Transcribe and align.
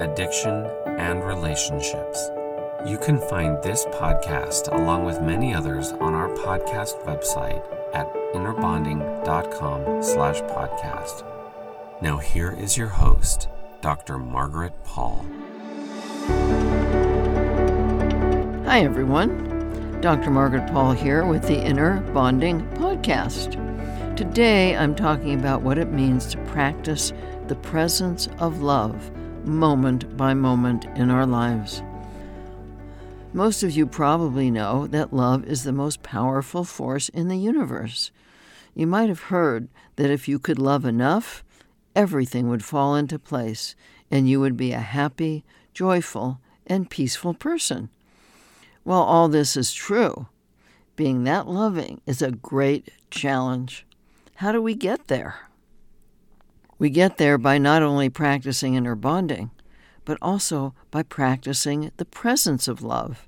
addiction, 0.00 0.66
and 0.98 1.24
relationships. 1.24 2.30
You 2.86 2.98
can 2.98 3.18
find 3.28 3.62
this 3.62 3.84
podcast 3.86 4.72
along 4.72 5.04
with 5.04 5.22
many 5.22 5.54
others 5.54 5.92
on 5.92 6.14
our 6.14 6.28
podcast 6.28 7.02
website 7.04 7.64
at 7.94 8.12
innerbonding.com 8.34 10.02
slash 10.02 10.40
podcast. 10.42 11.24
Now 12.02 12.18
here 12.18 12.52
is 12.52 12.76
your 12.76 12.88
host, 12.88 13.48
Dr. 13.80 14.18
Margaret 14.18 14.72
Paul. 14.84 15.24
Hi 18.66 18.80
everyone. 18.80 20.00
Dr. 20.00 20.30
Margaret 20.30 20.70
Paul 20.70 20.92
here 20.92 21.24
with 21.24 21.46
the 21.46 21.64
Inner 21.64 22.00
Bonding 22.12 22.60
Podcast. 22.72 23.60
Today 24.16 24.76
I'm 24.76 24.94
talking 24.94 25.38
about 25.38 25.62
what 25.62 25.78
it 25.78 25.90
means 25.90 26.26
to 26.26 26.38
practice 26.44 27.12
the 27.46 27.54
presence 27.56 28.28
of 28.38 28.60
love 28.60 29.10
moment 29.46 30.16
by 30.16 30.34
moment 30.34 30.86
in 30.96 31.10
our 31.10 31.26
lives. 31.26 31.82
Most 33.32 33.62
of 33.62 33.72
you 33.72 33.86
probably 33.86 34.50
know 34.50 34.86
that 34.86 35.12
love 35.12 35.44
is 35.44 35.64
the 35.64 35.72
most 35.72 36.02
powerful 36.02 36.64
force 36.64 37.08
in 37.08 37.28
the 37.28 37.36
universe. 37.36 38.10
You 38.74 38.86
might 38.86 39.08
have 39.08 39.22
heard 39.22 39.68
that 39.96 40.10
if 40.10 40.28
you 40.28 40.38
could 40.38 40.58
love 40.58 40.84
enough, 40.84 41.44
everything 41.96 42.48
would 42.48 42.64
fall 42.64 42.94
into 42.94 43.18
place 43.18 43.74
and 44.10 44.28
you 44.28 44.40
would 44.40 44.56
be 44.56 44.72
a 44.72 44.78
happy, 44.78 45.44
joyful, 45.72 46.40
and 46.66 46.90
peaceful 46.90 47.34
person. 47.34 47.88
Well, 48.84 49.02
all 49.02 49.28
this 49.28 49.56
is 49.56 49.72
true. 49.72 50.28
Being 50.96 51.24
that 51.24 51.48
loving 51.48 52.00
is 52.06 52.22
a 52.22 52.30
great 52.30 52.90
challenge. 53.10 53.84
How 54.36 54.52
do 54.52 54.62
we 54.62 54.74
get 54.74 55.08
there? 55.08 55.48
We 56.78 56.90
get 56.90 57.16
there 57.16 57.38
by 57.38 57.58
not 57.58 57.82
only 57.82 58.08
practicing 58.08 58.74
inner 58.74 58.94
bonding, 58.94 59.50
but 60.04 60.18
also 60.20 60.74
by 60.90 61.02
practicing 61.02 61.90
the 61.96 62.04
presence 62.04 62.68
of 62.68 62.82
love. 62.82 63.26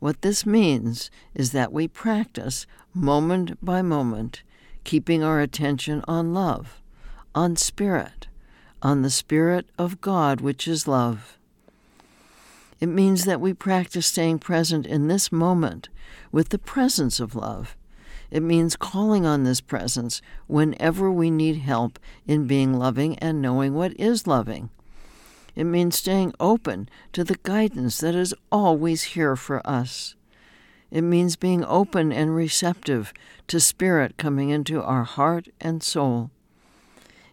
What 0.00 0.22
this 0.22 0.44
means 0.44 1.10
is 1.34 1.52
that 1.52 1.72
we 1.72 1.88
practice 1.88 2.66
moment 2.92 3.64
by 3.64 3.80
moment, 3.80 4.42
keeping 4.84 5.22
our 5.22 5.40
attention 5.40 6.04
on 6.06 6.34
love, 6.34 6.82
on 7.34 7.56
spirit, 7.56 8.26
on 8.82 9.00
the 9.00 9.10
Spirit 9.10 9.66
of 9.78 10.02
God, 10.02 10.42
which 10.42 10.68
is 10.68 10.86
love. 10.86 11.38
It 12.80 12.86
means 12.86 13.24
that 13.24 13.40
we 13.40 13.54
practice 13.54 14.06
staying 14.06 14.40
present 14.40 14.84
in 14.84 15.08
this 15.08 15.32
moment 15.32 15.88
with 16.30 16.50
the 16.50 16.58
presence 16.58 17.18
of 17.18 17.34
love 17.34 17.76
it 18.30 18.42
means 18.42 18.76
calling 18.76 19.24
on 19.26 19.44
this 19.44 19.60
presence 19.60 20.20
whenever 20.46 21.10
we 21.10 21.30
need 21.30 21.58
help 21.58 21.98
in 22.26 22.46
being 22.46 22.74
loving 22.74 23.18
and 23.18 23.40
knowing 23.40 23.74
what 23.74 23.98
is 23.98 24.26
loving. 24.26 24.70
It 25.54 25.64
means 25.64 25.96
staying 25.96 26.34
open 26.40 26.88
to 27.12 27.22
the 27.22 27.38
guidance 27.42 27.98
that 27.98 28.14
is 28.14 28.34
always 28.50 29.02
here 29.02 29.36
for 29.36 29.64
us. 29.66 30.16
It 30.90 31.02
means 31.02 31.36
being 31.36 31.64
open 31.64 32.12
and 32.12 32.34
receptive 32.34 33.12
to 33.48 33.60
Spirit 33.60 34.16
coming 34.16 34.50
into 34.50 34.82
our 34.82 35.04
heart 35.04 35.48
and 35.60 35.82
soul. 35.82 36.30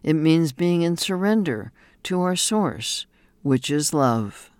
It 0.02 0.14
means 0.14 0.52
being 0.52 0.82
in 0.82 0.96
surrender 0.96 1.72
to 2.04 2.20
our 2.22 2.36
source, 2.36 3.06
which 3.42 3.70
is 3.70 3.94
love. 3.94 4.50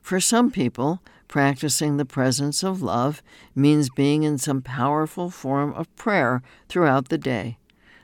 For 0.00 0.20
some 0.20 0.50
people, 0.50 1.00
Practicing 1.34 1.96
the 1.96 2.04
presence 2.04 2.62
of 2.62 2.80
love 2.80 3.20
means 3.56 3.90
being 3.90 4.22
in 4.22 4.38
some 4.38 4.62
powerful 4.62 5.30
form 5.30 5.74
of 5.74 5.92
prayer 5.96 6.44
throughout 6.68 7.08
the 7.08 7.18
day. 7.18 7.58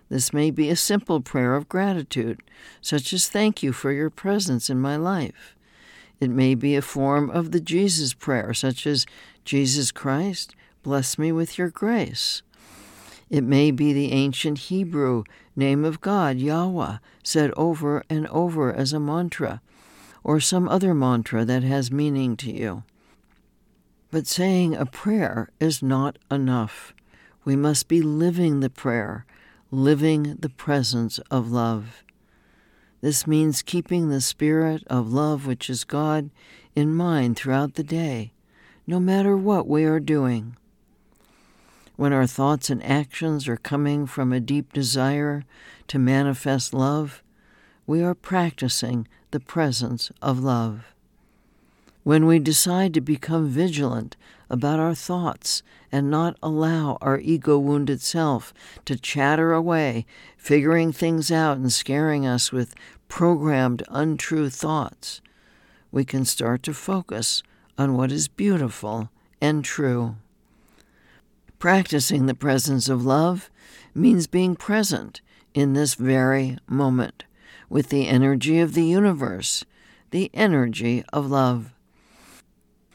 This 0.08 0.32
may 0.32 0.50
be 0.50 0.68
a 0.68 0.74
simple 0.74 1.20
prayer 1.20 1.54
of 1.54 1.68
gratitude, 1.68 2.40
such 2.80 3.12
as 3.12 3.28
thank 3.28 3.62
you 3.62 3.72
for 3.72 3.92
your 3.92 4.10
presence 4.10 4.68
in 4.68 4.80
my 4.80 4.96
life. 4.96 5.54
It 6.18 6.28
may 6.28 6.56
be 6.56 6.74
a 6.74 6.82
form 6.82 7.30
of 7.30 7.52
the 7.52 7.60
Jesus 7.60 8.14
prayer, 8.14 8.52
such 8.52 8.84
as 8.84 9.06
Jesus 9.44 9.92
Christ, 9.92 10.56
bless 10.82 11.16
me 11.16 11.30
with 11.30 11.56
your 11.56 11.70
grace. 11.70 12.42
It 13.28 13.44
may 13.44 13.70
be 13.70 13.92
the 13.92 14.10
ancient 14.10 14.58
Hebrew 14.58 15.22
name 15.54 15.84
of 15.84 16.00
God, 16.00 16.38
Yahweh, 16.38 16.96
said 17.22 17.52
over 17.56 18.02
and 18.10 18.26
over 18.26 18.72
as 18.72 18.92
a 18.92 18.98
mantra, 18.98 19.62
or 20.24 20.40
some 20.40 20.68
other 20.68 20.94
mantra 20.94 21.44
that 21.44 21.62
has 21.62 21.92
meaning 21.92 22.36
to 22.38 22.50
you. 22.50 22.82
But 24.10 24.26
saying 24.26 24.74
a 24.74 24.86
prayer 24.86 25.50
is 25.60 25.82
not 25.82 26.18
enough. 26.30 26.92
We 27.44 27.54
must 27.54 27.86
be 27.86 28.02
living 28.02 28.60
the 28.60 28.70
prayer, 28.70 29.24
living 29.70 30.36
the 30.40 30.48
presence 30.48 31.18
of 31.30 31.50
love. 31.50 32.02
This 33.00 33.26
means 33.26 33.62
keeping 33.62 34.08
the 34.08 34.20
spirit 34.20 34.82
of 34.88 35.12
love, 35.12 35.46
which 35.46 35.70
is 35.70 35.84
God, 35.84 36.30
in 36.74 36.92
mind 36.92 37.36
throughout 37.36 37.74
the 37.74 37.84
day, 37.84 38.32
no 38.86 39.00
matter 39.00 39.36
what 39.36 39.66
we 39.66 39.84
are 39.84 40.00
doing. 40.00 40.56
When 41.96 42.12
our 42.12 42.26
thoughts 42.26 42.68
and 42.68 42.84
actions 42.84 43.46
are 43.46 43.56
coming 43.56 44.06
from 44.06 44.32
a 44.32 44.40
deep 44.40 44.72
desire 44.72 45.44
to 45.88 45.98
manifest 45.98 46.74
love, 46.74 47.22
we 47.86 48.02
are 48.02 48.14
practicing 48.14 49.06
the 49.30 49.40
presence 49.40 50.10
of 50.20 50.40
love. 50.40 50.94
When 52.02 52.24
we 52.24 52.38
decide 52.38 52.94
to 52.94 53.02
become 53.02 53.48
vigilant 53.48 54.16
about 54.48 54.80
our 54.80 54.94
thoughts 54.94 55.62
and 55.92 56.10
not 56.10 56.38
allow 56.42 56.96
our 57.02 57.18
ego 57.18 57.58
wounded 57.58 58.00
self 58.00 58.54
to 58.86 58.96
chatter 58.96 59.52
away, 59.52 60.06
figuring 60.36 60.92
things 60.92 61.30
out 61.30 61.58
and 61.58 61.70
scaring 61.70 62.26
us 62.26 62.52
with 62.52 62.74
programmed 63.08 63.82
untrue 63.90 64.48
thoughts, 64.48 65.20
we 65.92 66.04
can 66.04 66.24
start 66.24 66.62
to 66.62 66.72
focus 66.72 67.42
on 67.76 67.96
what 67.96 68.10
is 68.10 68.28
beautiful 68.28 69.10
and 69.40 69.62
true. 69.62 70.16
Practicing 71.58 72.24
the 72.24 72.34
presence 72.34 72.88
of 72.88 73.04
love 73.04 73.50
means 73.94 74.26
being 74.26 74.56
present 74.56 75.20
in 75.52 75.74
this 75.74 75.94
very 75.96 76.56
moment 76.66 77.24
with 77.68 77.90
the 77.90 78.08
energy 78.08 78.58
of 78.58 78.72
the 78.72 78.84
universe, 78.84 79.66
the 80.10 80.30
energy 80.32 81.04
of 81.12 81.30
love. 81.30 81.74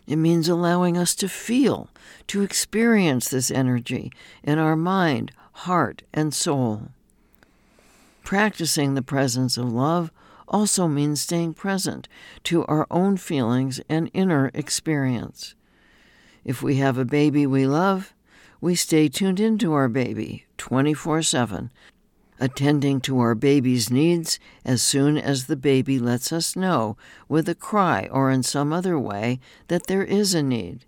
It 0.08 0.18
means 0.18 0.48
allowing 0.48 0.98
us 0.98 1.16
to 1.16 1.28
feel, 1.28 1.90
to 2.28 2.44
experience 2.44 3.30
this 3.30 3.50
energy 3.50 4.12
in 4.44 4.60
our 4.60 4.76
mind, 4.76 5.32
heart, 5.52 6.04
and 6.14 6.34
soul. 6.34 6.90
Practicing 8.24 8.94
the 8.94 9.02
presence 9.02 9.58
of 9.58 9.72
love 9.72 10.12
also 10.48 10.88
means 10.88 11.22
staying 11.22 11.54
present 11.54 12.08
to 12.44 12.66
our 12.66 12.86
own 12.92 13.18
feelings 13.18 13.82
and 13.90 14.10
inner 14.14 14.52
experience. 14.54 15.56
If 16.44 16.62
we 16.62 16.76
have 16.76 16.98
a 16.98 17.06
baby 17.06 17.48
we 17.48 17.66
love, 17.66 18.14
we 18.62 18.76
stay 18.76 19.10
tuned 19.10 19.40
into 19.40 19.74
our 19.74 19.90
baby 19.90 20.46
24 20.58 21.24
7 21.24 21.72
attending 22.40 23.00
to 23.02 23.20
our 23.20 23.36
baby's 23.36 23.90
needs 23.90 24.40
as 24.64 24.82
soon 24.82 25.18
as 25.18 25.46
the 25.46 25.56
baby 25.56 26.00
lets 26.00 26.32
us 26.32 26.56
know 26.56 26.98
with 27.28 27.48
a 27.48 27.56
cry 27.56 28.08
or 28.12 28.30
in 28.32 28.44
some 28.44 28.74
other 28.74 29.00
way 29.00 29.40
that 29.68 29.88
there 29.88 30.04
is 30.04 30.34
a 30.34 30.44
need. 30.44 30.86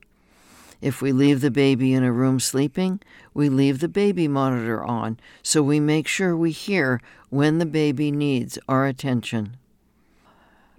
If 0.82 1.02
we 1.02 1.12
leave 1.12 1.42
the 1.42 1.52
baby 1.52 1.94
in 1.94 2.04
a 2.04 2.12
room 2.12 2.40
sleeping, 2.40 3.00
we 3.34 3.50
leave 3.50 3.80
the 3.80 3.88
baby 3.88 4.28
monitor 4.28 4.84
on 4.84 5.20
so 5.42 5.64
we 5.64 5.80
make 5.80 6.08
sure 6.08 6.36
we 6.36 6.52
hear 6.52 7.02
when 7.30 7.58
the 7.58 7.66
baby 7.66 8.12
needs 8.12 8.60
our 8.70 8.86
attention. 8.86 9.58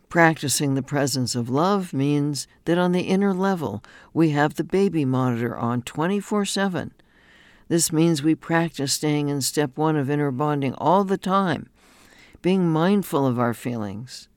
Practicing 0.08 0.74
the 0.74 0.82
presence 0.82 1.34
of 1.34 1.50
love 1.50 1.92
means 1.92 2.46
that 2.64 2.78
on 2.78 2.92
the 2.92 3.02
inner 3.02 3.34
level, 3.34 3.82
we 4.14 4.30
have 4.30 4.54
the 4.54 4.64
baby 4.64 5.04
monitor 5.04 5.56
on 5.56 5.82
24 5.82 6.44
7 6.44 6.92
this 7.68 7.92
means 7.92 8.22
we 8.22 8.34
practice 8.34 8.94
staying 8.94 9.28
in 9.28 9.42
step 9.42 9.76
one 9.76 9.96
of 9.96 10.10
inner 10.10 10.30
bonding 10.30 10.74
all 10.74 11.04
the 11.04 11.18
time, 11.18 11.68
being 12.40 12.68
mindful 12.68 13.26
of 13.26 13.38
our 13.38 13.54
feelings. 13.54 14.28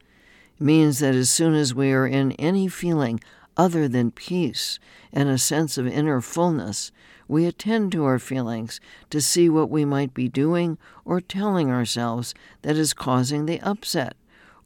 It 0.59 0.63
means 0.63 0.99
that 0.99 1.15
as 1.15 1.29
soon 1.29 1.55
as 1.55 1.73
we 1.73 1.91
are 1.91 2.05
in 2.05 2.33
any 2.33 2.67
feeling 2.67 3.21
other 3.57 3.87
than 3.87 4.11
peace 4.11 4.79
and 5.13 5.29
a 5.29 5.37
sense 5.37 5.77
of 5.77 5.87
inner 5.87 6.19
fullness, 6.21 6.91
we 7.27 7.45
attend 7.45 7.93
to 7.93 8.03
our 8.03 8.19
feelings 8.19 8.81
to 9.09 9.21
see 9.21 9.47
what 9.47 9.69
we 9.69 9.85
might 9.85 10.13
be 10.13 10.27
doing 10.27 10.77
or 11.05 11.21
telling 11.21 11.71
ourselves 11.71 12.33
that 12.63 12.75
is 12.75 12.93
causing 12.93 13.45
the 13.45 13.61
upset, 13.61 14.17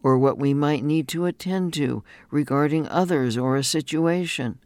or 0.02 0.18
what 0.18 0.40
we 0.40 0.54
might 0.54 0.84
need 0.84 1.08
to 1.10 1.26
attend 1.26 1.74
to 1.76 2.04
regarding 2.32 2.88
others 2.88 3.38
or 3.38 3.56
a 3.56 3.64
situation. 3.64 4.58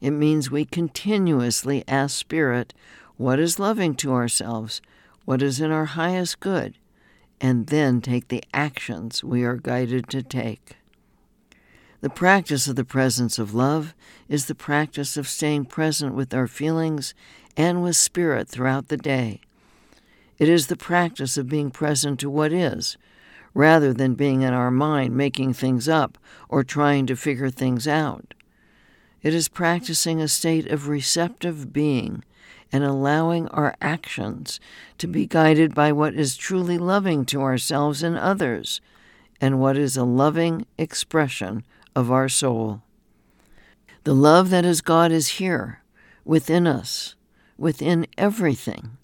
It 0.00 0.10
means 0.10 0.50
we 0.50 0.64
continuously 0.64 1.84
ask 1.86 2.16
Spirit 2.16 2.74
what 3.16 3.38
is 3.38 3.58
loving 3.58 3.94
to 3.96 4.12
ourselves, 4.12 4.80
what 5.24 5.42
is 5.42 5.60
in 5.60 5.70
our 5.70 5.84
highest 5.84 6.40
good, 6.40 6.78
and 7.40 7.66
then 7.68 8.00
take 8.00 8.28
the 8.28 8.44
actions 8.54 9.22
we 9.22 9.44
are 9.44 9.56
guided 9.56 10.08
to 10.08 10.22
take. 10.22 10.76
The 12.00 12.10
practice 12.10 12.66
of 12.66 12.74
the 12.74 12.84
presence 12.84 13.38
of 13.38 13.54
love 13.54 13.94
is 14.28 14.46
the 14.46 14.54
practice 14.54 15.16
of 15.16 15.28
staying 15.28 15.66
present 15.66 16.14
with 16.14 16.34
our 16.34 16.48
feelings 16.48 17.14
and 17.56 17.82
with 17.82 17.96
spirit 17.96 18.48
throughout 18.48 18.88
the 18.88 18.96
day. 18.96 19.40
It 20.38 20.48
is 20.48 20.66
the 20.66 20.76
practice 20.76 21.36
of 21.36 21.48
being 21.48 21.70
present 21.70 22.18
to 22.20 22.30
what 22.30 22.52
is, 22.52 22.96
rather 23.54 23.92
than 23.92 24.14
being 24.14 24.42
in 24.42 24.52
our 24.52 24.70
mind 24.70 25.16
making 25.16 25.52
things 25.52 25.88
up 25.88 26.18
or 26.48 26.64
trying 26.64 27.06
to 27.06 27.14
figure 27.14 27.50
things 27.50 27.86
out. 27.86 28.34
It 29.22 29.34
is 29.34 29.48
practicing 29.48 30.20
a 30.20 30.26
state 30.26 30.66
of 30.66 30.88
receptive 30.88 31.72
being 31.72 32.24
and 32.72 32.82
allowing 32.82 33.46
our 33.48 33.76
actions 33.82 34.58
to 34.98 35.06
be 35.06 35.26
guided 35.26 35.74
by 35.74 35.92
what 35.92 36.14
is 36.14 36.36
truly 36.36 36.78
loving 36.78 37.24
to 37.26 37.42
ourselves 37.42 38.02
and 38.02 38.16
others, 38.16 38.80
and 39.40 39.60
what 39.60 39.76
is 39.76 39.96
a 39.96 40.04
loving 40.04 40.64
expression 40.78 41.64
of 41.94 42.10
our 42.10 42.28
soul. 42.28 42.82
The 44.04 44.14
love 44.14 44.50
that 44.50 44.64
is 44.64 44.80
God 44.80 45.12
is 45.12 45.38
here, 45.38 45.82
within 46.24 46.66
us, 46.66 47.14
within 47.58 48.06
everything. 48.16 48.96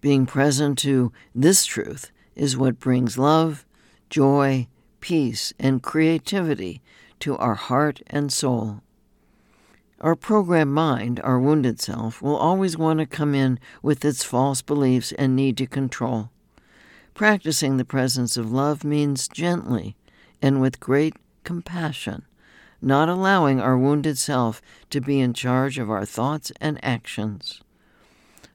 Being 0.00 0.26
present 0.26 0.78
to 0.80 1.12
this 1.34 1.64
truth 1.64 2.12
is 2.36 2.56
what 2.56 2.78
brings 2.78 3.16
love, 3.16 3.64
joy, 4.10 4.68
peace, 5.00 5.52
and 5.58 5.82
creativity 5.82 6.82
to 7.20 7.36
our 7.38 7.54
heart 7.54 8.02
and 8.06 8.32
soul. 8.32 8.82
Our 10.04 10.16
programmed 10.16 10.72
mind, 10.72 11.18
our 11.24 11.40
wounded 11.40 11.80
self, 11.80 12.20
will 12.20 12.36
always 12.36 12.76
want 12.76 12.98
to 12.98 13.06
come 13.06 13.34
in 13.34 13.58
with 13.82 14.04
its 14.04 14.22
false 14.22 14.60
beliefs 14.60 15.12
and 15.12 15.34
need 15.34 15.56
to 15.56 15.66
control. 15.66 16.28
Practicing 17.14 17.78
the 17.78 17.86
presence 17.86 18.36
of 18.36 18.52
love 18.52 18.84
means 18.84 19.28
gently 19.28 19.96
and 20.42 20.60
with 20.60 20.78
great 20.78 21.14
compassion, 21.42 22.26
not 22.82 23.08
allowing 23.08 23.60
our 23.62 23.78
wounded 23.78 24.18
self 24.18 24.60
to 24.90 25.00
be 25.00 25.20
in 25.20 25.32
charge 25.32 25.78
of 25.78 25.88
our 25.88 26.04
thoughts 26.04 26.52
and 26.60 26.78
actions. 26.84 27.62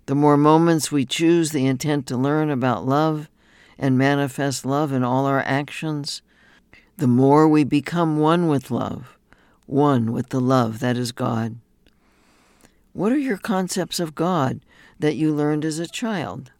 The 0.05 0.13
more 0.13 0.37
moments 0.37 0.91
we 0.91 1.03
choose 1.03 1.49
the 1.49 1.65
intent 1.65 2.05
to 2.09 2.15
learn 2.15 2.51
about 2.51 2.85
love 2.85 3.27
and 3.79 3.97
manifest 3.97 4.67
love 4.67 4.93
in 4.93 5.03
all 5.03 5.25
our 5.25 5.41
actions, 5.41 6.21
the 6.97 7.07
more 7.07 7.47
we 7.47 7.63
become 7.63 8.19
one 8.19 8.47
with 8.47 8.69
love 8.69 9.17
one 9.69 10.11
with 10.11 10.29
the 10.29 10.41
love 10.41 10.79
that 10.79 10.97
is 10.97 11.11
God. 11.11 11.55
What 12.91 13.11
are 13.11 13.17
your 13.17 13.37
concepts 13.37 13.99
of 13.99 14.15
God 14.15 14.61
that 14.97 15.15
you 15.15 15.31
learned 15.31 15.63
as 15.63 15.77
a 15.77 15.87
child? 15.87 16.51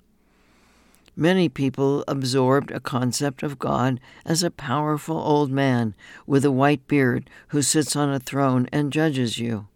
Many 1.16 1.50
people 1.50 2.04
absorbed 2.08 2.70
a 2.70 2.80
concept 2.80 3.42
of 3.42 3.58
God 3.58 4.00
as 4.26 4.44
a 4.44 4.52
powerful 4.52 5.18
old 5.18 5.50
man 5.50 5.96
with 6.28 6.46
a 6.46 6.52
white 6.52 6.88
beard 6.88 7.28
who 7.48 7.64
sits 7.64 7.96
on 7.96 8.14
a 8.14 8.20
throne 8.20 8.70
and 8.72 8.94
judges 8.94 9.40
you. 9.40 9.68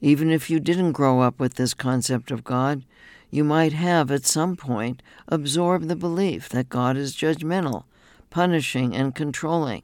Even 0.00 0.30
if 0.30 0.48
you 0.48 0.60
didn't 0.60 0.92
grow 0.92 1.20
up 1.20 1.40
with 1.40 1.54
this 1.54 1.74
concept 1.74 2.30
of 2.30 2.44
God, 2.44 2.84
you 3.32 3.42
might 3.42 3.72
have 3.72 4.12
at 4.12 4.26
some 4.26 4.54
point 4.54 5.02
absorbed 5.26 5.88
the 5.88 5.96
belief 5.96 6.48
that 6.50 6.68
God 6.68 6.96
is 6.96 7.16
judgmental, 7.16 7.82
punishing, 8.30 8.94
and 8.94 9.12
controlling, 9.12 9.82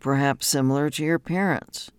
perhaps 0.00 0.48
similar 0.48 0.90
to 0.90 1.04
your 1.04 1.20
parents. 1.20 1.92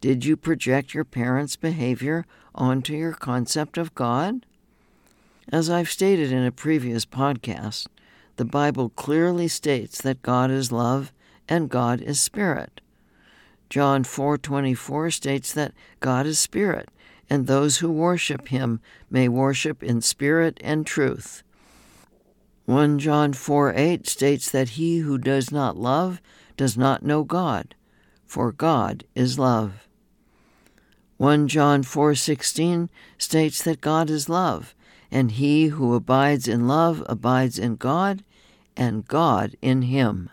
Did 0.00 0.24
you 0.24 0.36
project 0.36 0.94
your 0.94 1.04
parents' 1.04 1.56
behavior 1.56 2.24
onto 2.54 2.94
your 2.94 3.14
concept 3.14 3.76
of 3.76 3.96
God? 3.96 4.46
As 5.50 5.68
I've 5.68 5.90
stated 5.90 6.30
in 6.30 6.44
a 6.44 6.52
previous 6.52 7.04
podcast, 7.04 7.88
the 8.36 8.44
Bible 8.44 8.90
clearly 8.90 9.48
states 9.48 10.00
that 10.02 10.22
God 10.22 10.52
is 10.52 10.70
love 10.70 11.12
and 11.48 11.68
God 11.68 12.00
is 12.00 12.20
spirit. 12.20 12.80
John 13.68 14.04
4:24 14.04 15.10
states 15.10 15.52
that 15.54 15.74
God 15.98 16.26
is 16.26 16.38
spirit 16.38 16.90
and 17.28 17.48
those 17.48 17.78
who 17.78 17.90
worship 17.90 18.48
him 18.48 18.80
may 19.10 19.28
worship 19.28 19.82
in 19.82 20.00
spirit 20.00 20.58
and 20.62 20.86
truth. 20.86 21.42
1 22.66 23.00
John 23.00 23.32
4:8 23.32 24.06
states 24.06 24.48
that 24.48 24.70
he 24.70 24.98
who 24.98 25.18
does 25.18 25.50
not 25.50 25.76
love 25.76 26.20
does 26.56 26.76
not 26.76 27.02
know 27.02 27.24
God, 27.24 27.74
for 28.24 28.52
God 28.52 29.02
is 29.16 29.40
love. 29.40 29.87
1 31.18 31.48
John 31.48 31.82
4:16 31.82 32.88
states 33.18 33.60
that 33.64 33.80
God 33.80 34.08
is 34.08 34.28
love, 34.28 34.72
and 35.10 35.32
he 35.32 35.66
who 35.66 35.94
abides 35.94 36.46
in 36.46 36.68
love 36.68 37.02
abides 37.08 37.58
in 37.58 37.74
God, 37.74 38.22
and 38.76 39.06
God 39.08 39.56
in 39.60 39.82
him. 39.82 40.30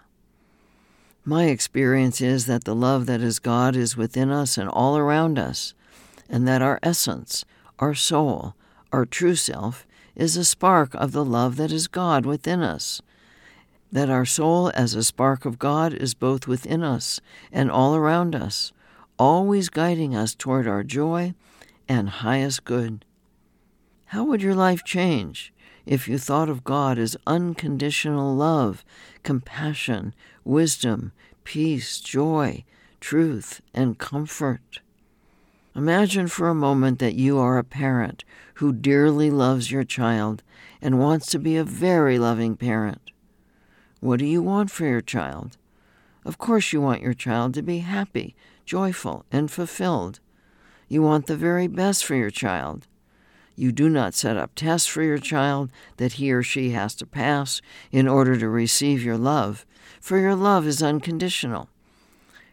My 1.23 1.45
experience 1.45 2.21
is 2.21 2.45
that 2.45 2.65
the 2.65 2.75
love 2.75 3.07
that 3.07 3.19
is 3.19 3.39
God 3.39 3.75
is 3.75 3.97
within 3.97 4.29
us 4.29 4.59
and 4.59 4.69
all 4.69 4.95
around 4.95 5.39
us, 5.39 5.73
and 6.29 6.47
that 6.47 6.61
our 6.61 6.77
essence, 6.83 7.45
our 7.79 7.95
soul, 7.95 8.53
our 8.93 9.07
true 9.07 9.35
self, 9.35 9.87
is 10.15 10.37
a 10.37 10.45
spark 10.45 10.93
of 10.93 11.13
the 11.13 11.25
love 11.25 11.55
that 11.55 11.71
is 11.71 11.87
God 11.87 12.27
within 12.27 12.61
us. 12.61 13.01
That 13.91 14.11
our 14.11 14.25
soul, 14.25 14.71
as 14.75 14.93
a 14.93 15.03
spark 15.03 15.45
of 15.45 15.57
God, 15.57 15.95
is 15.95 16.13
both 16.13 16.47
within 16.47 16.83
us 16.83 17.19
and 17.51 17.71
all 17.71 17.95
around 17.95 18.35
us 18.35 18.71
always 19.17 19.69
guiding 19.69 20.15
us 20.15 20.35
toward 20.35 20.67
our 20.67 20.83
joy 20.83 21.33
and 21.87 22.09
highest 22.09 22.63
good. 22.65 23.05
How 24.05 24.23
would 24.23 24.41
your 24.41 24.55
life 24.55 24.83
change 24.83 25.53
if 25.85 26.07
you 26.07 26.17
thought 26.17 26.49
of 26.49 26.63
God 26.63 26.97
as 26.97 27.17
unconditional 27.27 28.35
love, 28.35 28.83
compassion, 29.23 30.13
wisdom, 30.43 31.11
peace, 31.43 31.99
joy, 31.99 32.63
truth, 32.99 33.61
and 33.73 33.97
comfort? 33.97 34.79
Imagine 35.75 36.27
for 36.27 36.47
a 36.47 36.55
moment 36.55 36.99
that 36.99 37.15
you 37.15 37.37
are 37.37 37.57
a 37.57 37.63
parent 37.63 38.23
who 38.55 38.71
dearly 38.71 39.29
loves 39.29 39.71
your 39.71 39.83
child 39.83 40.41
and 40.81 40.99
wants 40.99 41.27
to 41.27 41.39
be 41.39 41.57
a 41.57 41.65
very 41.65 42.17
loving 42.17 42.55
parent. 42.55 43.01
What 43.99 44.19
do 44.19 44.25
you 44.25 44.41
want 44.41 44.71
for 44.71 44.85
your 44.85 45.01
child? 45.01 45.57
Of 46.23 46.37
course, 46.37 46.71
you 46.71 46.79
want 46.79 47.01
your 47.01 47.13
child 47.13 47.53
to 47.55 47.61
be 47.61 47.79
happy, 47.79 48.35
joyful, 48.65 49.25
and 49.31 49.51
fulfilled. 49.51 50.19
You 50.87 51.01
want 51.01 51.27
the 51.27 51.35
very 51.35 51.67
best 51.67 52.05
for 52.05 52.15
your 52.15 52.29
child. 52.29 52.87
You 53.55 53.71
do 53.71 53.89
not 53.89 54.13
set 54.13 54.35
up 54.35 54.51
tests 54.55 54.87
for 54.87 55.01
your 55.01 55.17
child 55.17 55.71
that 55.97 56.13
he 56.13 56.31
or 56.31 56.43
she 56.43 56.71
has 56.71 56.93
to 56.95 57.05
pass 57.05 57.61
in 57.91 58.07
order 58.07 58.37
to 58.37 58.49
receive 58.49 59.03
your 59.03 59.17
love, 59.17 59.65
for 60.01 60.17
your 60.17 60.35
love 60.35 60.67
is 60.67 60.83
unconditional. 60.83 61.69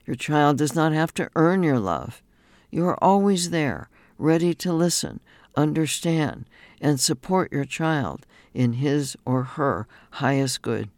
Your 0.07 0.17
child 0.17 0.59
does 0.59 0.75
not 0.75 0.93
have 0.93 1.13
to 1.15 1.31
earn 1.35 1.63
your 1.63 1.79
love. 1.79 2.23
You 2.71 2.87
are 2.87 3.03
always 3.03 3.51
there, 3.51 3.89
ready 4.19 4.55
to 4.55 4.73
listen, 4.73 5.21
understand, 5.57 6.47
and 6.81 6.99
support 6.99 7.53
your 7.53 7.65
child 7.65 8.27
in 8.55 8.75
his 8.75 9.17
or 9.25 9.43
her 9.43 9.87
highest 10.13 10.63
good. 10.63 10.89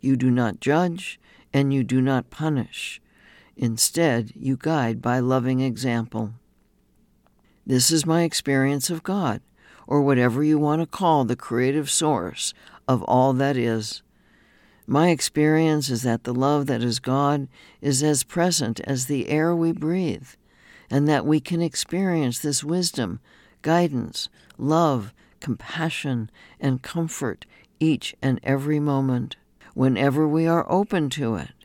You 0.00 0.16
do 0.16 0.30
not 0.30 0.60
judge 0.60 1.18
and 1.52 1.72
you 1.72 1.84
do 1.84 2.00
not 2.00 2.30
punish. 2.30 3.00
Instead, 3.56 4.32
you 4.34 4.56
guide 4.56 5.00
by 5.00 5.18
loving 5.18 5.60
example. 5.60 6.34
This 7.66 7.90
is 7.90 8.04
my 8.04 8.22
experience 8.22 8.90
of 8.90 9.02
God, 9.02 9.40
or 9.86 10.02
whatever 10.02 10.44
you 10.44 10.58
want 10.58 10.82
to 10.82 10.86
call 10.86 11.24
the 11.24 11.36
creative 11.36 11.88
source 11.90 12.52
of 12.86 13.02
all 13.04 13.32
that 13.32 13.56
is. 13.56 14.02
My 14.86 15.08
experience 15.08 15.90
is 15.90 16.02
that 16.02 16.24
the 16.24 16.34
love 16.34 16.66
that 16.66 16.82
is 16.82 17.00
God 17.00 17.48
is 17.80 18.02
as 18.02 18.22
present 18.22 18.78
as 18.80 19.06
the 19.06 19.28
air 19.28 19.56
we 19.56 19.72
breathe, 19.72 20.28
and 20.90 21.08
that 21.08 21.26
we 21.26 21.40
can 21.40 21.62
experience 21.62 22.38
this 22.38 22.62
wisdom, 22.62 23.20
guidance, 23.62 24.28
love, 24.58 25.12
compassion, 25.40 26.30
and 26.60 26.82
comfort 26.82 27.46
each 27.80 28.14
and 28.22 28.38
every 28.42 28.78
moment, 28.78 29.36
whenever 29.74 30.28
we 30.28 30.46
are 30.46 30.70
open 30.70 31.10
to 31.10 31.34
it. 31.36 31.55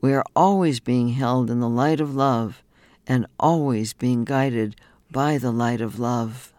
We 0.00 0.14
are 0.14 0.24
always 0.34 0.80
being 0.80 1.10
held 1.10 1.50
in 1.50 1.60
the 1.60 1.68
light 1.68 2.00
of 2.00 2.14
love 2.14 2.62
and 3.06 3.26
always 3.38 3.92
being 3.92 4.24
guided 4.24 4.76
by 5.10 5.36
the 5.36 5.50
light 5.50 5.80
of 5.80 5.98
love. 5.98 6.52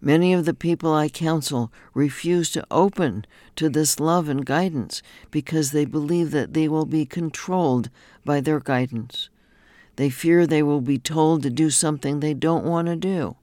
Many 0.00 0.32
of 0.32 0.44
the 0.44 0.54
people 0.54 0.92
I 0.92 1.08
counsel 1.08 1.72
refuse 1.94 2.50
to 2.50 2.66
open 2.72 3.24
to 3.54 3.68
this 3.68 4.00
love 4.00 4.28
and 4.28 4.44
guidance 4.44 5.00
because 5.30 5.70
they 5.70 5.84
believe 5.84 6.32
that 6.32 6.54
they 6.54 6.66
will 6.66 6.86
be 6.86 7.06
controlled 7.06 7.88
by 8.24 8.40
their 8.40 8.58
guidance. 8.58 9.28
They 9.94 10.10
fear 10.10 10.44
they 10.44 10.62
will 10.62 10.80
be 10.80 10.98
told 10.98 11.42
to 11.42 11.50
do 11.50 11.70
something 11.70 12.18
they 12.18 12.34
don't 12.34 12.64
want 12.64 12.88
to 12.88 12.96
do. 12.96 13.36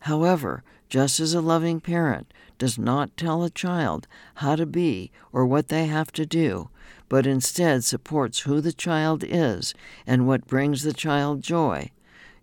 However, 0.00 0.64
just 0.88 1.20
as 1.20 1.34
a 1.34 1.40
loving 1.40 1.80
parent 1.80 2.32
does 2.58 2.78
not 2.78 3.16
tell 3.16 3.42
a 3.42 3.50
child 3.50 4.06
how 4.36 4.56
to 4.56 4.66
be 4.66 5.10
or 5.32 5.44
what 5.46 5.68
they 5.68 5.86
have 5.86 6.12
to 6.12 6.26
do, 6.26 6.68
but 7.08 7.26
instead 7.26 7.84
supports 7.84 8.40
who 8.40 8.60
the 8.60 8.72
child 8.72 9.24
is 9.26 9.74
and 10.06 10.26
what 10.26 10.46
brings 10.46 10.82
the 10.82 10.92
child 10.92 11.42
joy, 11.42 11.90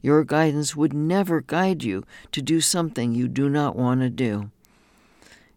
your 0.01 0.23
guidance 0.23 0.75
would 0.75 0.93
never 0.93 1.41
guide 1.41 1.83
you 1.83 2.03
to 2.31 2.41
do 2.41 2.59
something 2.59 3.13
you 3.13 3.27
do 3.27 3.49
not 3.49 3.75
want 3.75 4.01
to 4.01 4.09
do. 4.09 4.49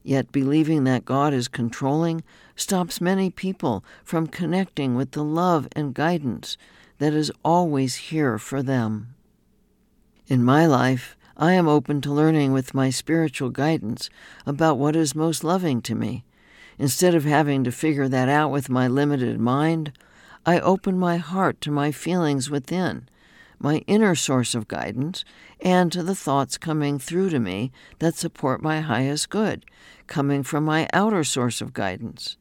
Yet 0.03 0.33
believing 0.33 0.85
that 0.85 1.07
God 1.07 1.33
is 1.33 1.49
controlling 1.49 2.23
stops 2.57 3.01
many 3.01 3.31
people 3.31 3.83
from 4.05 4.27
connecting 4.27 4.95
with 4.95 5.13
the 5.13 5.25
love 5.25 5.67
and 5.73 5.95
guidance 5.95 6.59
that 6.99 7.15
is 7.15 7.33
always 7.43 7.97
here 7.97 8.39
for 8.39 8.63
them. 8.63 9.15
In 10.27 10.45
my 10.45 10.67
life, 10.67 11.17
I 11.37 11.55
am 11.55 11.67
open 11.67 12.01
to 12.03 12.13
learning 12.13 12.53
with 12.53 12.75
my 12.75 12.91
spiritual 12.91 13.51
guidance 13.51 14.09
about 14.47 14.79
what 14.79 14.95
is 14.95 15.17
most 15.17 15.43
loving 15.43 15.83
to 15.83 15.95
me. 15.95 16.25
Instead 16.79 17.15
of 17.15 17.25
having 17.25 17.65
to 17.65 17.73
figure 17.73 18.09
that 18.09 18.29
out 18.29 18.53
with 18.53 18.69
my 18.69 18.87
limited 18.87 19.41
mind, 19.41 19.93
I 20.47 20.61
open 20.61 20.97
my 20.97 21.17
heart 21.17 21.61
to 21.63 21.73
my 21.73 21.91
feelings 21.91 22.51
within, 22.51 23.09
my 23.59 23.79
inner 23.89 24.15
source 24.15 24.55
of 24.55 24.69
guidance, 24.69 25.25
and 25.61 25.91
to 25.91 26.05
the 26.05 26.15
thoughts 26.15 26.57
coming 26.57 27.01
through 27.01 27.31
to 27.31 27.41
me 27.41 27.73
that 27.99 28.15
support 28.15 28.63
my 28.63 28.81
highest 28.81 29.29
good, 29.29 29.65
coming 30.07 30.45
from 30.45 30.65
my 30.65 30.89
outer 30.93 31.25
source 31.25 31.61
of 31.61 31.73
guidance. 31.73 32.37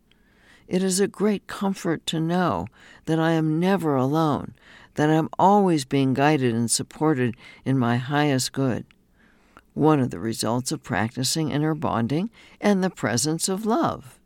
It 0.68 0.84
is 0.84 1.00
a 1.00 1.08
great 1.08 1.48
comfort 1.48 2.06
to 2.08 2.20
know 2.20 2.68
that 3.06 3.20
I 3.20 3.32
am 3.32 3.60
never 3.60 3.96
alone, 3.96 4.54
that 4.96 5.10
I'm 5.10 5.30
always 5.38 5.86
being 5.86 6.14
guided 6.14 6.54
and 6.54 6.70
supported 6.70 7.36
in 7.66 7.78
my 7.78 7.98
highest 7.98 8.52
good. 8.52 8.86
One 9.74 10.00
of 10.00 10.12
the 10.12 10.20
results 10.20 10.72
of 10.72 10.84
practicing 10.84 11.50
inner 11.50 11.74
bonding 11.74 12.30
and 12.62 12.84
the 12.84 12.90
presence 12.90 13.50
of 13.50 13.66
love. 13.66 14.20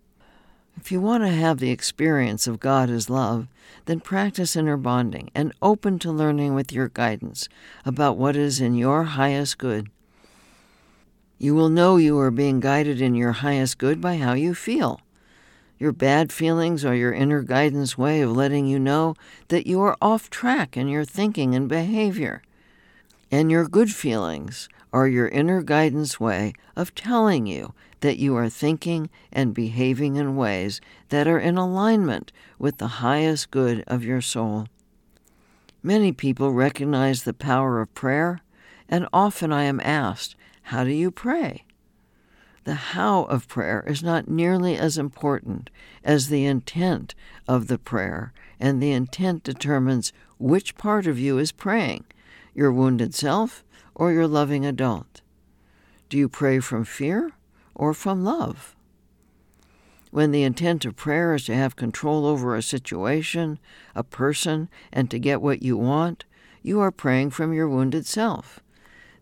If 0.76 0.92
you 0.92 1.02
want 1.02 1.24
to 1.24 1.30
have 1.30 1.58
the 1.58 1.72
experience 1.72 2.46
of 2.46 2.60
God 2.60 2.90
as 2.90 3.10
love, 3.10 3.48
then 3.86 4.00
practice 4.00 4.56
inner 4.56 4.78
bonding 4.78 5.32
and 5.34 5.54
open 5.62 5.98
to 6.00 6.12
learning 6.12 6.54
with 6.54 6.72
your 6.72 6.90
guidance 6.90 7.50
about 7.84 8.18
what 8.18 8.36
is 8.36 8.62
in 8.62 8.76
your 8.76 9.04
highest 9.04 9.58
good. 9.58 9.90
You 11.40 11.56
will 11.56 11.70
know 11.70 11.98
you 11.98 12.20
are 12.20 12.32
being 12.32 12.60
guided 12.60 13.02
in 13.02 13.16
your 13.16 13.32
highest 13.32 13.78
good 13.78 14.00
by 14.02 14.18
how 14.18 14.34
you 14.34 14.54
feel. 14.54 15.02
Your 15.80 15.92
bad 15.92 16.32
feelings 16.32 16.84
are 16.84 16.96
your 16.96 17.14
inner 17.14 17.44
guidance 17.44 17.98
way 17.98 18.22
of 18.22 18.36
letting 18.36 18.66
you 18.66 18.80
know 18.80 19.14
that 19.50 19.68
you 19.68 19.82
are 19.82 19.96
off 20.02 20.30
track 20.30 20.76
in 20.76 20.88
your 20.88 21.06
thinking 21.06 21.54
and 21.54 21.70
behavior. 21.70 22.42
And 23.30 23.52
your 23.52 23.68
good 23.68 23.92
feelings 23.92 24.70
are 24.92 25.08
your 25.08 25.28
inner 25.28 25.62
guidance 25.62 26.20
way 26.20 26.54
of 26.76 26.96
telling 26.96 27.46
you 27.46 27.74
that 28.00 28.18
you 28.18 28.36
are 28.36 28.50
thinking 28.50 29.10
and 29.32 29.54
behaving 29.54 30.16
in 30.16 30.36
ways 30.36 30.82
that 31.10 31.28
are 31.28 31.40
in 31.40 31.58
alignment 31.58 32.32
with 32.58 32.78
the 32.78 32.88
highest 32.88 33.52
good 33.52 33.84
of 33.86 34.04
your 34.04 34.22
soul. 34.22 34.68
Many 35.84 36.12
people 36.12 36.54
recognize 36.54 37.24
the 37.24 37.34
power 37.34 37.82
of 37.82 37.94
prayer, 37.94 38.42
and 38.90 39.08
often 39.14 39.52
I 39.52 39.64
am 39.64 39.80
asked, 39.82 40.36
How 40.64 40.84
do 40.84 40.92
you 40.92 41.12
pray? 41.12 41.67
The 42.68 42.76
how 42.76 43.24
of 43.24 43.48
prayer 43.48 43.82
is 43.88 44.04
not 44.04 44.28
nearly 44.28 44.76
as 44.76 44.98
important 44.98 45.70
as 46.04 46.28
the 46.28 46.44
intent 46.44 47.16
of 47.48 47.68
the 47.68 47.78
prayer, 47.78 48.34
and 48.60 48.84
the 48.84 48.92
intent 48.92 49.42
determines 49.42 50.12
which 50.38 50.76
part 50.76 51.08
of 51.08 51.18
you 51.18 51.38
is 51.38 51.54
praying 51.54 52.04
your 52.54 52.70
wounded 52.70 53.16
self 53.16 53.64
or 53.96 54.12
your 54.12 54.28
loving 54.28 54.66
adult. 54.66 55.22
Do 56.10 56.18
you 56.18 56.28
pray 56.28 56.60
from 56.60 56.84
fear 56.84 57.32
or 57.74 57.94
from 57.94 58.26
love? 58.26 58.76
When 60.12 60.32
the 60.32 60.44
intent 60.44 60.84
of 60.84 60.98
prayer 60.98 61.34
is 61.36 61.46
to 61.46 61.56
have 61.56 61.78
control 61.78 62.26
over 62.26 62.54
a 62.54 62.62
situation, 62.62 63.60
a 63.96 64.04
person, 64.04 64.68
and 64.92 65.10
to 65.10 65.20
get 65.20 65.42
what 65.42 65.64
you 65.64 65.78
want, 65.78 66.26
you 66.62 66.82
are 66.82 66.92
praying 66.92 67.30
from 67.30 67.54
your 67.54 67.70
wounded 67.70 68.06
self. 68.06 68.60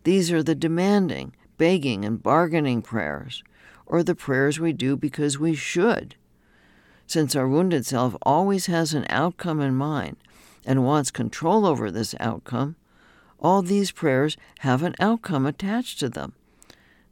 These 0.02 0.32
are 0.32 0.42
the 0.42 0.56
demanding, 0.56 1.32
begging 1.58 2.04
and 2.04 2.22
bargaining 2.22 2.82
prayers, 2.82 3.42
or 3.86 4.02
the 4.02 4.14
prayers 4.14 4.58
we 4.58 4.72
do 4.72 4.96
because 4.96 5.38
we 5.38 5.54
should. 5.54 6.14
Since 7.06 7.36
our 7.36 7.48
wounded 7.48 7.86
self 7.86 8.16
always 8.22 8.66
has 8.66 8.94
an 8.94 9.06
outcome 9.08 9.60
in 9.60 9.74
mind 9.74 10.16
and 10.64 10.84
wants 10.84 11.10
control 11.10 11.64
over 11.64 11.90
this 11.90 12.14
outcome, 12.18 12.76
all 13.38 13.62
these 13.62 13.92
prayers 13.92 14.36
have 14.60 14.82
an 14.82 14.94
outcome 14.98 15.46
attached 15.46 16.00
to 16.00 16.08
them. 16.08 16.32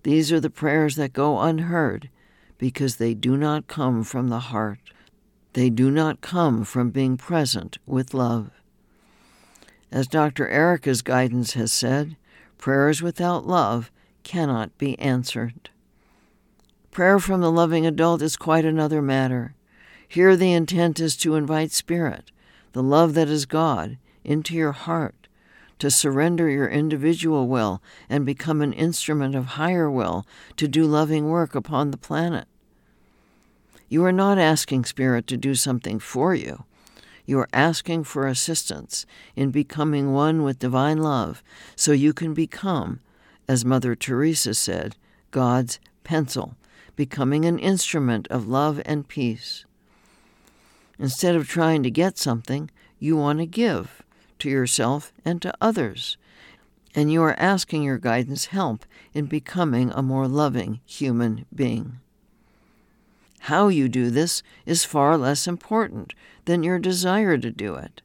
These 0.03 0.33
are 0.33 0.41
the 0.41 0.51
prayers 0.51 0.97
that 0.97 1.13
go 1.13 1.41
unheard 1.41 2.11
because 2.59 2.97
they 2.97 3.15
do 3.15 3.37
not 3.37 3.69
come 3.69 4.05
from 4.05 4.29
the 4.29 4.41
heart. 4.41 4.81
They 5.53 5.71
do 5.71 5.91
not 5.91 6.21
come 6.21 6.65
from 6.65 6.91
being 6.91 7.17
present 7.17 7.79
with 7.87 8.15
love. 8.15 8.51
As 9.93 10.09
Dr. 10.09 10.49
Erika's 10.49 11.03
guidance 11.03 11.53
has 11.53 11.71
said, 11.71 12.17
prayers 12.59 13.01
without 13.01 13.47
love 13.47 13.93
cannot 14.25 14.77
be 14.79 14.99
answered. 14.99 15.71
Prayer 16.91 17.19
from 17.19 17.41
the 17.41 17.53
loving 17.53 17.87
adult 17.87 18.23
is 18.23 18.37
quite 18.37 18.65
another 18.65 19.03
matter. 19.03 19.55
Here, 20.07 20.37
the 20.37 20.53
intent 20.53 21.01
is 21.01 21.17
to 21.19 21.35
invite 21.35 21.73
Spirit, 21.73 22.31
the 22.73 22.83
love 22.83 23.15
that 23.15 23.29
is 23.29 23.47
God, 23.47 23.99
into 24.25 24.55
your 24.55 24.73
heart, 24.73 25.29
to 25.81 25.91
surrender 25.91 26.49
your 26.49 26.69
individual 26.69 27.49
will 27.49 27.83
and 28.09 28.25
become 28.25 28.63
an 28.63 28.73
instrument 28.73 29.35
of 29.35 29.45
higher 29.47 29.91
will 29.91 30.25
to 30.57 30.69
do 30.69 30.85
loving 30.85 31.29
work 31.29 31.55
upon 31.55 31.91
the 31.91 31.97
planet. 31.97 32.47
You 33.89 34.05
are 34.05 34.13
not 34.13 34.39
asking 34.39 34.85
Spirit 34.85 35.27
to 35.27 35.37
do 35.37 35.55
something 35.55 35.99
for 35.99 36.35
you. 36.35 36.65
You 37.27 37.39
are 37.41 37.49
asking 37.53 38.05
for 38.05 38.27
assistance 38.27 39.07
in 39.35 39.51
becoming 39.51 40.13
one 40.13 40.43
with 40.43 40.59
divine 40.59 40.99
love 40.99 41.43
so 41.75 41.93
you 41.93 42.13
can 42.13 42.35
become, 42.35 43.01
as 43.49 43.65
Mother 43.65 43.95
Teresa 43.95 44.55
said, 44.55 44.97
God's 45.31 45.79
pencil, 46.05 46.57
becoming 46.97 47.45
an 47.45 47.59
instrument 47.59 48.29
of 48.29 48.47
love 48.47 48.81
and 48.85 49.09
peace. 49.09 49.65
Instead 50.99 51.35
of 51.35 51.49
trying 51.49 51.83
to 51.83 51.91
get 51.91 52.19
something, 52.19 52.71
you 52.99 53.17
want 53.17 53.39
to 53.41 53.47
give 53.47 54.03
to 54.39 54.49
yourself 54.49 55.13
and 55.25 55.43
to 55.43 55.55
others. 55.61 56.17
And 56.95 57.13
you 57.13 57.23
are 57.23 57.39
asking 57.39 57.83
your 57.83 57.99
guidance 57.99 58.47
help 58.47 58.85
in 59.13 59.27
becoming 59.27 59.91
a 59.91 60.03
more 60.03 60.29
loving 60.29 60.81
human 60.87 61.45
being. 61.55 61.99
How 63.41 63.69
you 63.69 63.89
do 63.89 64.11
this 64.11 64.43
is 64.65 64.85
far 64.85 65.19
less 65.19 65.47
important 65.47 66.15
than 66.45 66.63
your 66.63 66.79
desire 66.79 67.37
to 67.37 67.51
do 67.51 67.75
it. 67.75 68.01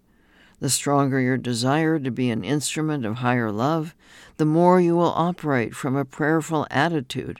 The 0.60 0.70
stronger 0.70 1.20
your 1.22 1.38
desire 1.38 2.00
to 2.00 2.12
be 2.12 2.30
an 2.30 2.44
instrument 2.44 3.06
of 3.06 3.18
higher 3.18 3.51
love, 3.51 3.96
the 4.38 4.46
more 4.46 4.82
you 4.82 4.96
will 4.96 5.13
operate 5.16 5.74
from 5.74 5.96
a 5.96 6.04
prayerful 6.04 6.68
attitude, 6.70 7.39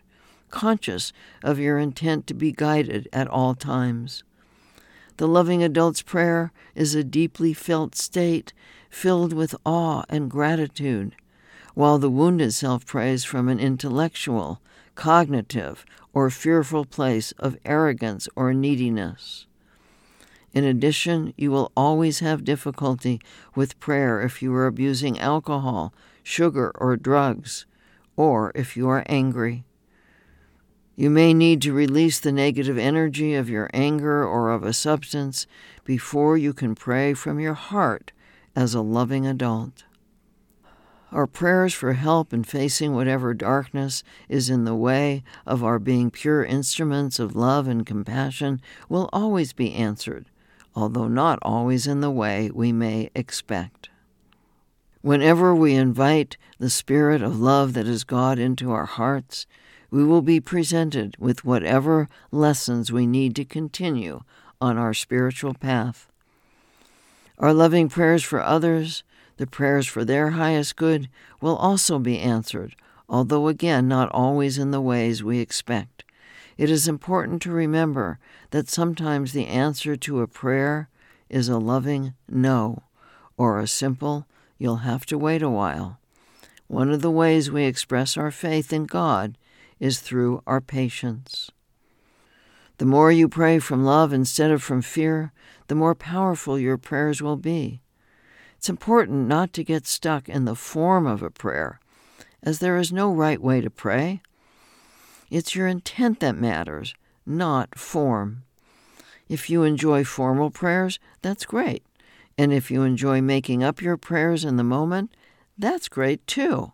conscious 0.50 1.12
of 1.44 1.60
your 1.60 1.78
intent 1.78 2.28
to 2.28 2.34
be 2.34 2.52
guided 2.52 3.10
at 3.12 3.28
all 3.28 3.56
times. 3.56 4.24
The 5.18 5.28
loving 5.28 5.62
adult's 5.62 6.02
prayer 6.02 6.54
is 6.76 6.96
a 6.96 7.04
deeply 7.04 7.54
felt 7.54 7.94
state 7.94 8.54
filled 8.90 9.34
with 9.34 9.54
awe 9.66 10.04
and 10.08 10.32
gratitude, 10.32 11.14
while 11.74 12.00
the 12.00 12.10
wounded 12.10 12.54
self 12.54 12.86
prays 12.86 13.26
from 13.26 13.50
an 13.50 13.60
intellectual, 13.60 14.62
cognitive, 14.96 15.86
or 16.14 16.30
fearful 16.30 16.86
place 16.86 17.34
of 17.34 17.58
arrogance 17.66 18.30
or 18.36 18.54
neediness. 18.54 19.46
In 20.54 20.64
addition, 20.64 21.34
you 21.38 21.52
will 21.52 21.72
always 21.78 22.20
have 22.20 22.44
difficulty 22.44 23.22
with 23.56 23.80
prayer 23.80 24.22
if 24.22 24.42
you 24.42 24.54
are 24.56 24.66
abusing 24.66 25.20
alcohol, 25.20 25.94
sugar, 26.24 26.72
or 26.76 26.98
drugs, 26.98 27.66
or 28.16 28.52
if 28.56 28.76
you 28.76 28.90
are 28.90 29.04
angry. 29.08 29.64
You 30.96 31.10
may 31.10 31.34
need 31.34 31.62
to 31.62 31.72
release 31.72 32.20
the 32.20 32.32
negative 32.32 32.78
energy 32.78 33.34
of 33.34 33.50
your 33.50 33.70
anger 33.74 34.26
or 34.26 34.50
of 34.50 34.64
a 34.64 34.74
substance 34.74 35.48
before 35.86 36.38
you 36.38 36.52
can 36.52 36.76
pray 36.76 37.14
from 37.14 37.40
your 37.40 37.54
heart 37.54 38.12
as 38.56 38.74
a 38.74 38.82
loving 38.82 39.26
adult. 39.26 39.86
Our 41.12 41.26
prayers 41.26 41.74
for 41.74 41.94
help 41.94 42.34
in 42.34 42.44
facing 42.44 42.94
whatever 42.94 43.34
darkness 43.34 44.04
is 44.28 44.50
in 44.50 44.66
the 44.66 44.76
way 44.76 45.24
of 45.46 45.64
our 45.64 45.80
being 45.80 46.12
pure 46.12 46.44
instruments 46.44 47.18
of 47.18 47.36
love 47.36 47.68
and 47.68 47.86
compassion 47.86 48.62
will 48.90 49.10
always 49.12 49.54
be 49.54 49.74
answered, 49.74 50.30
although 50.76 51.08
not 51.08 51.40
always 51.42 51.88
in 51.88 52.02
the 52.02 52.12
way 52.12 52.50
we 52.54 52.72
may 52.72 53.10
expect. 53.16 53.90
Whenever 55.02 55.56
we 55.56 55.74
invite 55.74 56.38
the 56.58 56.70
spirit 56.70 57.22
of 57.22 57.40
love 57.40 57.74
that 57.74 57.88
is 57.88 58.04
God 58.04 58.38
into 58.38 58.72
our 58.72 58.86
hearts, 58.86 59.46
we 59.90 60.04
will 60.04 60.22
be 60.22 60.40
presented 60.40 61.16
with 61.18 61.46
whatever 61.46 62.08
lessons 62.32 62.92
we 62.92 63.08
need 63.08 63.36
to 63.36 63.46
continue 63.46 64.22
on 64.62 64.78
our 64.78 64.94
spiritual 64.94 65.54
path. 65.54 66.12
Our 67.38 67.54
loving 67.54 67.88
prayers 67.88 68.24
for 68.24 68.42
others 68.42 69.04
the 69.40 69.48
prayers 69.48 69.88
for 69.88 70.04
their 70.04 70.32
highest 70.32 70.76
good 70.76 71.08
will 71.40 71.56
also 71.56 71.98
be 71.98 72.20
answered, 72.20 72.76
although 73.08 73.48
again 73.48 73.88
not 73.88 74.12
always 74.12 74.58
in 74.58 74.72
the 74.72 74.82
ways 74.82 75.24
we 75.24 75.40
expect. 75.40 75.99
It 76.60 76.70
is 76.70 76.90
important 76.90 77.42
to 77.44 77.52
remember 77.52 78.20
that 78.52 78.68
sometimes 78.68 79.32
the 79.32 79.48
answer 79.48 79.96
to 79.96 80.20
a 80.20 80.28
prayer 80.28 80.90
is 81.30 81.48
a 81.48 81.58
loving 81.58 82.16
no, 82.28 82.84
or 83.38 83.60
a 83.60 83.66
simple, 83.66 84.28
you'll 84.58 84.84
have 84.84 85.06
to 85.06 85.18
wait 85.18 85.42
a 85.42 85.50
while. 85.50 86.00
One 86.68 86.92
of 86.92 87.02
the 87.02 87.10
ways 87.10 87.50
we 87.50 87.64
express 87.64 88.18
our 88.18 88.30
faith 88.30 88.74
in 88.74 88.88
God 88.88 89.38
is 89.80 90.02
through 90.02 90.44
our 90.46 90.60
patience. 90.60 91.50
The 92.78 92.86
more 92.86 93.10
you 93.10 93.30
pray 93.30 93.60
from 93.60 93.86
love 93.86 94.12
instead 94.12 94.52
of 94.52 94.62
from 94.62 94.82
fear, 94.82 95.32
the 95.68 95.76
more 95.76 95.96
powerful 95.96 96.60
your 96.60 96.78
prayers 96.78 97.22
will 97.22 97.38
be. 97.38 97.80
It's 98.58 98.68
important 98.68 99.30
not 99.30 99.54
to 99.54 99.64
get 99.64 99.88
stuck 99.88 100.28
in 100.28 100.44
the 100.44 100.56
form 100.56 101.08
of 101.08 101.24
a 101.24 101.32
prayer, 101.32 101.80
as 102.44 102.60
there 102.60 102.76
is 102.76 102.92
no 102.92 103.14
right 103.14 103.42
way 103.42 103.62
to 103.62 103.70
pray. 103.70 104.22
It's 105.30 105.56
your 105.56 105.68
intent 105.68 106.20
that 106.22 106.36
matters, 106.36 106.96
not 107.26 107.78
form. 107.78 108.44
If 109.28 109.50
you 109.50 109.64
enjoy 109.64 110.04
formal 110.04 110.50
prayers, 110.50 111.00
that's 111.22 111.46
great. 111.46 111.84
And 112.38 112.52
if 112.54 112.72
you 112.72 112.84
enjoy 112.84 113.22
making 113.22 113.64
up 113.64 113.82
your 113.82 113.98
prayers 113.98 114.44
in 114.46 114.58
the 114.58 114.64
moment, 114.64 115.14
that's 115.58 115.90
great 115.90 116.26
too. 116.26 116.74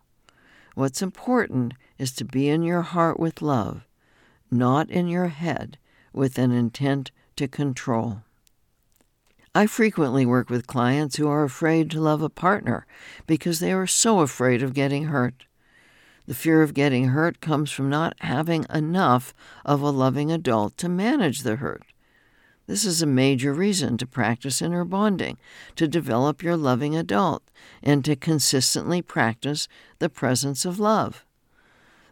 What's 0.74 1.02
important 1.02 1.74
is 1.98 2.12
to 2.12 2.24
be 2.24 2.48
in 2.48 2.62
your 2.62 2.82
heart 2.82 3.18
with 3.18 3.42
love, 3.42 3.86
not 4.50 4.90
in 4.90 5.08
your 5.08 5.28
head 5.28 5.78
with 6.12 6.38
an 6.38 6.52
intent 6.52 7.10
to 7.36 7.48
control. 7.48 8.22
I 9.54 9.66
frequently 9.66 10.26
work 10.26 10.50
with 10.50 10.66
clients 10.66 11.16
who 11.16 11.28
are 11.28 11.42
afraid 11.42 11.90
to 11.90 12.00
love 12.00 12.20
a 12.20 12.28
partner 12.28 12.86
because 13.26 13.58
they 13.58 13.72
are 13.72 13.86
so 13.86 14.20
afraid 14.20 14.62
of 14.62 14.74
getting 14.74 15.04
hurt. 15.04 15.45
The 16.26 16.34
fear 16.34 16.62
of 16.62 16.74
getting 16.74 17.08
hurt 17.08 17.40
comes 17.40 17.70
from 17.70 17.88
not 17.88 18.14
having 18.20 18.66
enough 18.72 19.32
of 19.64 19.80
a 19.80 19.90
loving 19.90 20.32
adult 20.32 20.76
to 20.78 20.88
manage 20.88 21.42
the 21.42 21.56
hurt. 21.56 21.84
This 22.66 22.84
is 22.84 23.00
a 23.00 23.06
major 23.06 23.54
reason 23.54 23.96
to 23.98 24.08
practice 24.08 24.60
inner 24.60 24.84
bonding, 24.84 25.38
to 25.76 25.86
develop 25.86 26.42
your 26.42 26.56
loving 26.56 26.96
adult, 26.96 27.44
and 27.80 28.04
to 28.04 28.16
consistently 28.16 29.00
practice 29.00 29.68
the 30.00 30.08
presence 30.08 30.64
of 30.64 30.80
love. 30.80 31.24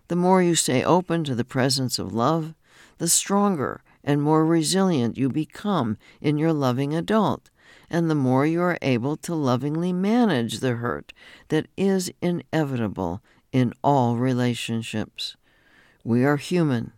The 0.06 0.16
more 0.16 0.40
you 0.42 0.54
stay 0.54 0.85
open 0.85 1.25
to 1.25 1.35
the 1.35 1.44
presence 1.44 1.99
of 1.99 2.12
love, 2.12 2.54
the 2.99 3.09
stronger 3.09 3.83
and 4.04 4.23
more 4.23 4.47
resilient 4.47 5.18
you 5.18 5.28
become 5.28 5.97
in 6.21 6.38
your 6.38 6.52
loving 6.52 6.94
adult, 6.94 7.50
and 7.90 8.09
the 8.09 8.14
more 8.14 8.46
you 8.46 8.61
are 8.61 8.79
able 8.81 9.16
to 9.16 9.35
lovingly 9.35 9.92
manage 9.92 10.61
the 10.61 10.74
hurt 10.74 11.12
that 11.48 11.66
is 11.77 12.12
inevitable 12.22 13.20
in 13.55 13.73
all 13.85 14.17
relationships. 14.17 15.37
We 16.03 16.25
are 16.25 16.37
human, 16.37 16.93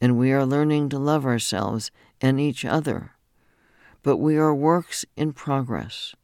and 0.00 0.16
we 0.16 0.32
are 0.32 0.46
learning 0.46 0.88
to 0.88 0.98
love 0.98 1.26
ourselves 1.26 1.90
and 2.22 2.40
each 2.40 2.64
other. 2.64 3.12
But 4.02 4.16
we 4.16 4.38
are 4.38 4.54
works 4.54 5.04
in 5.14 5.34
progress, 5.34 6.14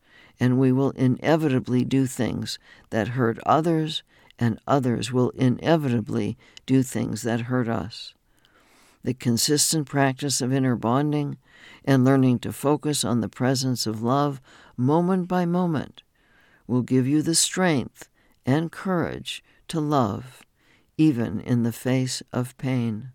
and 0.40 0.58
we 0.58 0.72
will 0.72 0.92
inevitably 0.92 1.84
do 1.84 2.06
things 2.06 2.58
that 2.88 3.08
hurt 3.08 3.38
others, 3.44 4.02
and 4.38 4.58
others 4.66 5.12
will 5.12 5.28
inevitably 5.30 6.38
do 6.64 6.82
things 6.82 7.20
that 7.22 7.42
hurt 7.42 7.68
us 7.68 8.14
the 9.06 9.14
consistent 9.14 9.86
practice 9.86 10.40
of 10.40 10.52
inner 10.52 10.74
bonding, 10.74 11.38
and 11.84 12.04
learning 12.04 12.40
to 12.40 12.52
focus 12.52 13.04
on 13.04 13.20
the 13.20 13.28
presence 13.28 13.86
of 13.86 14.02
love 14.02 14.40
moment 14.76 15.28
by 15.28 15.46
moment 15.46 16.02
will 16.66 16.82
give 16.82 17.06
you 17.06 17.22
the 17.22 17.34
strength 17.36 18.08
and 18.44 18.72
courage 18.72 19.44
to 19.68 19.80
love, 19.80 20.42
even 20.96 21.40
in 21.40 21.62
the 21.62 21.72
face 21.72 22.22
of 22.32 22.56
pain. 22.58 23.10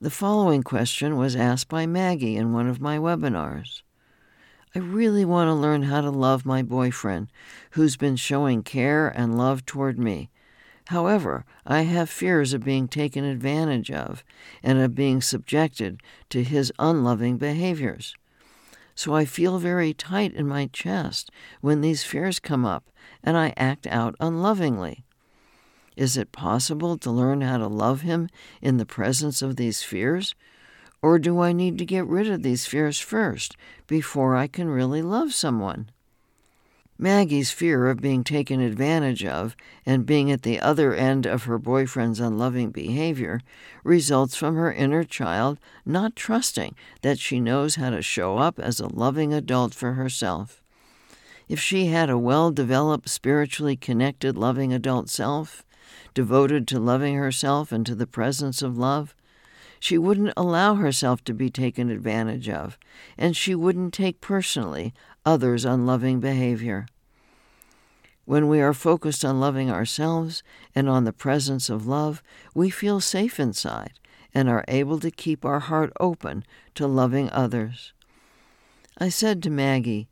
The 0.00 0.10
following 0.10 0.62
question 0.62 1.16
was 1.16 1.36
asked 1.36 1.68
by 1.68 1.86
Maggie 1.86 2.36
in 2.36 2.52
one 2.52 2.68
of 2.68 2.80
my 2.80 2.98
webinars. 2.98 3.82
I 4.74 4.80
really 4.80 5.24
want 5.24 5.48
to 5.48 5.54
learn 5.54 5.84
how 5.84 6.00
to 6.00 6.10
love 6.10 6.44
my 6.44 6.62
boyfriend, 6.62 7.28
who's 7.70 7.96
been 7.96 8.16
showing 8.16 8.62
care 8.62 9.08
and 9.08 9.38
love 9.38 9.64
toward 9.64 9.98
me, 9.98 10.30
However, 10.88 11.46
I 11.66 11.82
have 11.82 12.10
fears 12.10 12.52
of 12.52 12.64
being 12.64 12.88
taken 12.88 13.24
advantage 13.24 13.90
of 13.90 14.22
and 14.62 14.78
of 14.78 14.94
being 14.94 15.22
subjected 15.22 16.00
to 16.28 16.44
his 16.44 16.72
unloving 16.78 17.38
behaviors. 17.38 18.14
So 18.94 19.14
I 19.14 19.24
feel 19.24 19.58
very 19.58 19.94
tight 19.94 20.34
in 20.34 20.46
my 20.46 20.66
chest 20.66 21.30
when 21.60 21.80
these 21.80 22.04
fears 22.04 22.38
come 22.38 22.64
up 22.64 22.90
and 23.22 23.36
I 23.36 23.54
act 23.56 23.86
out 23.86 24.14
unlovingly. 24.20 25.04
Is 25.96 26.16
it 26.16 26.32
possible 26.32 26.98
to 26.98 27.10
learn 27.10 27.40
how 27.40 27.58
to 27.58 27.66
love 27.66 28.00
him 28.00 28.28
in 28.60 28.78
the 28.78 28.86
presence 28.86 29.42
of 29.42 29.56
these 29.56 29.82
fears? 29.82 30.34
Or 31.02 31.18
do 31.18 31.40
I 31.40 31.52
need 31.52 31.78
to 31.78 31.84
get 31.84 32.06
rid 32.06 32.28
of 32.28 32.42
these 32.42 32.66
fears 32.66 32.98
first 32.98 33.56
before 33.86 34.36
I 34.36 34.46
can 34.46 34.68
really 34.68 35.02
love 35.02 35.34
someone? 35.34 35.90
Maggie's 36.96 37.50
fear 37.50 37.88
of 37.88 38.00
being 38.00 38.22
taken 38.22 38.60
advantage 38.60 39.24
of 39.24 39.56
and 39.84 40.06
being 40.06 40.30
at 40.30 40.42
the 40.42 40.60
other 40.60 40.94
end 40.94 41.26
of 41.26 41.44
her 41.44 41.58
boyfriend's 41.58 42.20
unloving 42.20 42.70
behavior 42.70 43.40
results 43.82 44.36
from 44.36 44.54
her 44.54 44.72
inner 44.72 45.02
child 45.02 45.58
not 45.84 46.14
trusting 46.14 46.76
that 47.02 47.18
she 47.18 47.40
knows 47.40 47.74
how 47.74 47.90
to 47.90 48.00
show 48.00 48.38
up 48.38 48.60
as 48.60 48.78
a 48.78 48.86
loving 48.86 49.34
adult 49.34 49.74
for 49.74 49.94
herself. 49.94 50.62
If 51.48 51.60
she 51.60 51.86
had 51.86 52.08
a 52.08 52.16
well 52.16 52.52
developed, 52.52 53.08
spiritually 53.08 53.76
connected, 53.76 54.38
loving 54.38 54.72
adult 54.72 55.10
self, 55.10 55.64
devoted 56.14 56.66
to 56.68 56.78
loving 56.78 57.16
herself 57.16 57.72
and 57.72 57.84
to 57.86 57.94
the 57.94 58.06
presence 58.06 58.62
of 58.62 58.78
love, 58.78 59.14
she 59.80 59.98
wouldn't 59.98 60.32
allow 60.36 60.76
herself 60.76 61.22
to 61.24 61.34
be 61.34 61.50
taken 61.50 61.90
advantage 61.90 62.48
of, 62.48 62.78
and 63.18 63.36
she 63.36 63.54
wouldn't 63.54 63.92
take 63.92 64.20
personally 64.20 64.94
others' 65.26 65.64
unloving 65.64 66.20
behavior. 66.20 66.86
When 68.24 68.48
we 68.48 68.60
are 68.60 68.72
focused 68.72 69.24
on 69.24 69.40
loving 69.40 69.70
ourselves 69.70 70.42
and 70.74 70.88
on 70.88 71.04
the 71.04 71.12
presence 71.12 71.68
of 71.68 71.86
love, 71.86 72.22
we 72.54 72.70
feel 72.70 73.00
safe 73.00 73.38
inside 73.38 73.92
and 74.32 74.48
are 74.48 74.64
able 74.68 74.98
to 75.00 75.10
keep 75.10 75.44
our 75.44 75.60
heart 75.60 75.92
open 76.00 76.44
to 76.74 76.86
loving 76.86 77.28
others. 77.30 77.92
I 78.96 79.10
said 79.10 79.42
to 79.42 79.50
Maggie, 79.50 80.08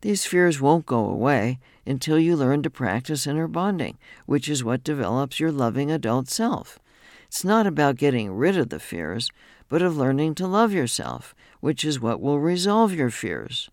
These 0.00 0.24
fears 0.24 0.60
won't 0.60 0.86
go 0.86 1.04
away 1.04 1.58
until 1.86 2.18
you 2.18 2.36
learn 2.36 2.62
to 2.62 2.70
practice 2.70 3.26
inner 3.26 3.48
bonding, 3.48 3.98
which 4.26 4.48
is 4.48 4.64
what 4.64 4.84
develops 4.84 5.40
your 5.40 5.52
loving 5.52 5.90
adult 5.90 6.28
self. 6.28 6.78
It's 7.26 7.44
not 7.44 7.66
about 7.66 7.96
getting 7.96 8.32
rid 8.32 8.56
of 8.56 8.70
the 8.70 8.80
fears, 8.80 9.30
but 9.68 9.82
of 9.82 9.96
learning 9.96 10.34
to 10.34 10.46
love 10.46 10.72
yourself, 10.72 11.34
which 11.60 11.84
is 11.84 12.00
what 12.00 12.20
will 12.20 12.40
resolve 12.40 12.92
your 12.92 13.10
fears. 13.10 13.70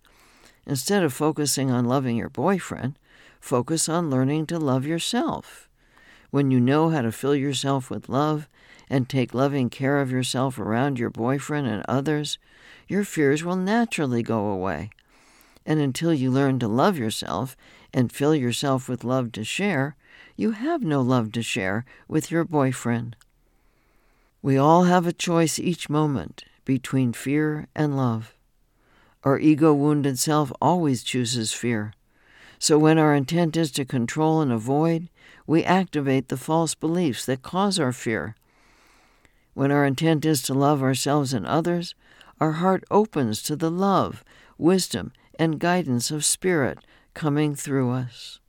Instead 0.65 1.03
of 1.03 1.13
focusing 1.13 1.71
on 1.71 1.85
loving 1.85 2.17
your 2.17 2.29
boyfriend, 2.29 2.99
focus 3.39 3.89
on 3.89 4.09
learning 4.09 4.45
to 4.45 4.59
love 4.59 4.85
yourself. 4.85 5.67
When 6.29 6.51
you 6.51 6.59
know 6.59 6.89
how 6.89 7.01
to 7.01 7.11
fill 7.11 7.35
yourself 7.35 7.89
with 7.89 8.09
love 8.09 8.47
and 8.89 9.07
take 9.07 9.33
loving 9.33 9.69
care 9.69 9.99
of 9.99 10.11
yourself 10.11 10.59
around 10.59 10.99
your 10.99 11.09
boyfriend 11.09 11.67
and 11.67 11.83
others, 11.87 12.37
your 12.87 13.03
fears 13.03 13.43
will 13.43 13.55
naturally 13.55 14.21
go 14.21 14.47
away. 14.47 14.89
And 15.65 15.79
until 15.79 16.13
you 16.13 16.29
learn 16.29 16.59
to 16.59 16.67
love 16.67 16.97
yourself 16.97 17.57
and 17.93 18.11
fill 18.11 18.35
yourself 18.35 18.87
with 18.89 19.03
love 19.03 19.31
to 19.33 19.43
share, 19.43 19.95
you 20.35 20.51
have 20.51 20.83
no 20.83 21.01
love 21.01 21.31
to 21.33 21.41
share 21.41 21.85
with 22.07 22.31
your 22.31 22.43
boyfriend. 22.43 23.15
We 24.41 24.57
all 24.57 24.83
have 24.83 25.07
a 25.07 25.13
choice 25.13 25.57
each 25.59 25.89
moment 25.89 26.45
between 26.63 27.13
fear 27.13 27.67
and 27.75 27.97
love. 27.97 28.35
Our 29.23 29.39
ego 29.39 29.73
wounded 29.73 30.19
self 30.19 30.51
always 30.61 31.03
chooses 31.03 31.53
fear. 31.53 31.93
So 32.59 32.77
when 32.77 32.97
our 32.97 33.13
intent 33.13 33.57
is 33.57 33.71
to 33.71 33.85
control 33.85 34.41
and 34.41 34.51
avoid, 34.51 35.09
we 35.45 35.63
activate 35.63 36.29
the 36.29 36.37
false 36.37 36.75
beliefs 36.75 37.25
that 37.25 37.41
cause 37.41 37.79
our 37.79 37.91
fear. 37.91 38.35
When 39.53 39.71
our 39.71 39.85
intent 39.85 40.25
is 40.25 40.41
to 40.43 40.53
love 40.53 40.83
ourselves 40.83 41.33
and 41.33 41.45
others, 41.45 41.95
our 42.39 42.53
heart 42.53 42.83
opens 42.91 43.41
to 43.43 43.55
the 43.55 43.71
love, 43.71 44.23
wisdom, 44.57 45.11
and 45.39 45.59
guidance 45.59 46.11
of 46.11 46.25
Spirit 46.25 46.79
coming 47.17 47.55
through 47.55 47.89
us. 47.89 48.39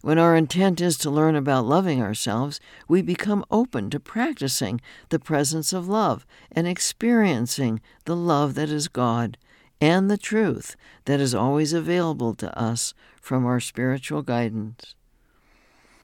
When 0.00 0.18
our 0.18 0.34
intent 0.34 0.80
is 0.80 0.96
to 0.98 1.10
learn 1.10 1.36
about 1.36 1.66
loving 1.66 2.00
ourselves, 2.00 2.60
we 2.88 3.02
become 3.02 3.44
open 3.50 3.90
to 3.90 4.00
practicing 4.00 4.80
the 5.10 5.18
presence 5.18 5.74
of 5.74 5.86
love 5.86 6.24
and 6.50 6.66
experiencing 6.66 7.82
the 8.06 8.16
love 8.16 8.54
that 8.54 8.70
is 8.70 8.88
God 8.88 9.36
and 9.82 10.10
the 10.10 10.16
truth 10.16 10.76
that 11.04 11.20
is 11.20 11.34
always 11.34 11.74
available 11.74 12.34
to 12.36 12.58
us 12.58 12.94
from 13.20 13.44
our 13.44 13.60
spiritual 13.60 14.22
guidance. 14.22 14.94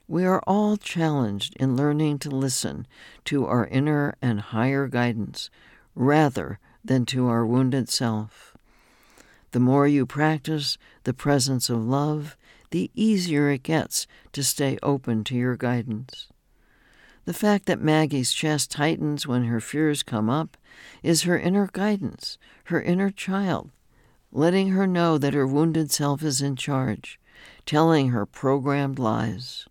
We 0.06 0.26
are 0.26 0.42
all 0.46 0.76
challenged 0.76 1.56
in 1.58 1.76
learning 1.76 2.18
to 2.20 2.28
listen 2.28 2.86
to 3.24 3.46
our 3.46 3.66
inner 3.68 4.16
and 4.20 4.38
higher 4.38 4.86
guidance 4.86 5.48
rather 5.94 6.58
than 6.84 7.06
to 7.06 7.26
our 7.28 7.46
wounded 7.46 7.88
self. 7.88 8.51
The 9.52 9.60
more 9.60 9.86
you 9.86 10.06
practice 10.06 10.78
the 11.04 11.12
presence 11.14 11.68
of 11.68 11.84
love, 11.84 12.36
the 12.70 12.90
easier 12.94 13.50
it 13.50 13.62
gets 13.62 14.06
to 14.32 14.42
stay 14.42 14.78
open 14.82 15.24
to 15.24 15.34
your 15.34 15.56
guidance. 15.56 16.28
The 17.26 17.34
fact 17.34 17.66
that 17.66 17.80
Maggie's 17.80 18.32
chest 18.32 18.70
tightens 18.70 19.26
when 19.26 19.44
her 19.44 19.60
fears 19.60 20.02
come 20.02 20.30
up 20.30 20.56
is 21.02 21.22
her 21.22 21.38
inner 21.38 21.68
guidance, 21.70 22.38
her 22.64 22.80
inner 22.82 23.10
child, 23.10 23.70
letting 24.32 24.70
her 24.70 24.86
know 24.86 25.18
that 25.18 25.34
her 25.34 25.46
wounded 25.46 25.90
self 25.90 26.22
is 26.22 26.40
in 26.40 26.56
charge, 26.56 27.20
telling 27.66 28.08
her 28.08 28.24
programmed 28.24 28.98
lies. 28.98 29.66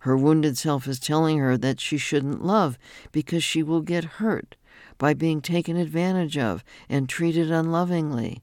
Her 0.00 0.16
wounded 0.16 0.56
self 0.56 0.88
is 0.88 0.98
telling 0.98 1.38
her 1.38 1.56
that 1.58 1.78
she 1.78 1.98
shouldn't 1.98 2.44
love 2.44 2.78
because 3.12 3.44
she 3.44 3.62
will 3.62 3.82
get 3.82 4.04
hurt 4.04 4.56
by 4.96 5.12
being 5.12 5.40
taken 5.42 5.76
advantage 5.76 6.38
of 6.38 6.64
and 6.88 7.08
treated 7.08 7.50
unlovingly, 7.50 8.42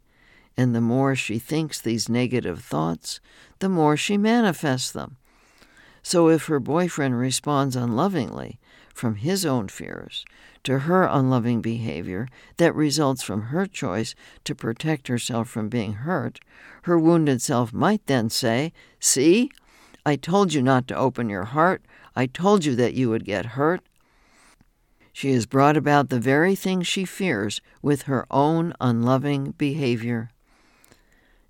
and 0.61 0.75
the 0.75 0.79
more 0.79 1.15
she 1.15 1.39
thinks 1.39 1.81
these 1.81 2.07
negative 2.07 2.63
thoughts, 2.63 3.19
the 3.57 3.67
more 3.67 3.97
she 3.97 4.15
manifests 4.15 4.91
them. 4.91 5.17
So 6.03 6.29
if 6.29 6.45
her 6.45 6.59
boyfriend 6.59 7.17
responds 7.17 7.75
unlovingly 7.75 8.59
from 8.93 9.15
his 9.15 9.43
own 9.43 9.69
fears 9.69 10.23
to 10.63 10.79
her 10.79 11.05
unloving 11.05 11.61
behavior 11.61 12.27
that 12.57 12.75
results 12.75 13.23
from 13.23 13.45
her 13.45 13.65
choice 13.65 14.13
to 14.43 14.53
protect 14.53 15.07
herself 15.07 15.49
from 15.49 15.67
being 15.67 15.93
hurt, 15.93 16.39
her 16.83 16.99
wounded 16.99 17.41
self 17.41 17.73
might 17.73 18.05
then 18.05 18.29
say, 18.29 18.71
See, 18.99 19.49
I 20.05 20.15
told 20.15 20.53
you 20.53 20.61
not 20.61 20.87
to 20.89 20.95
open 20.95 21.27
your 21.27 21.45
heart. 21.45 21.81
I 22.15 22.27
told 22.27 22.65
you 22.65 22.75
that 22.75 22.93
you 22.93 23.09
would 23.09 23.25
get 23.25 23.57
hurt. 23.57 23.81
She 25.11 25.31
has 25.31 25.47
brought 25.47 25.75
about 25.75 26.09
the 26.09 26.19
very 26.19 26.53
thing 26.53 26.83
she 26.83 27.03
fears 27.03 27.61
with 27.81 28.03
her 28.03 28.27
own 28.29 28.73
unloving 28.79 29.55
behavior. 29.57 30.29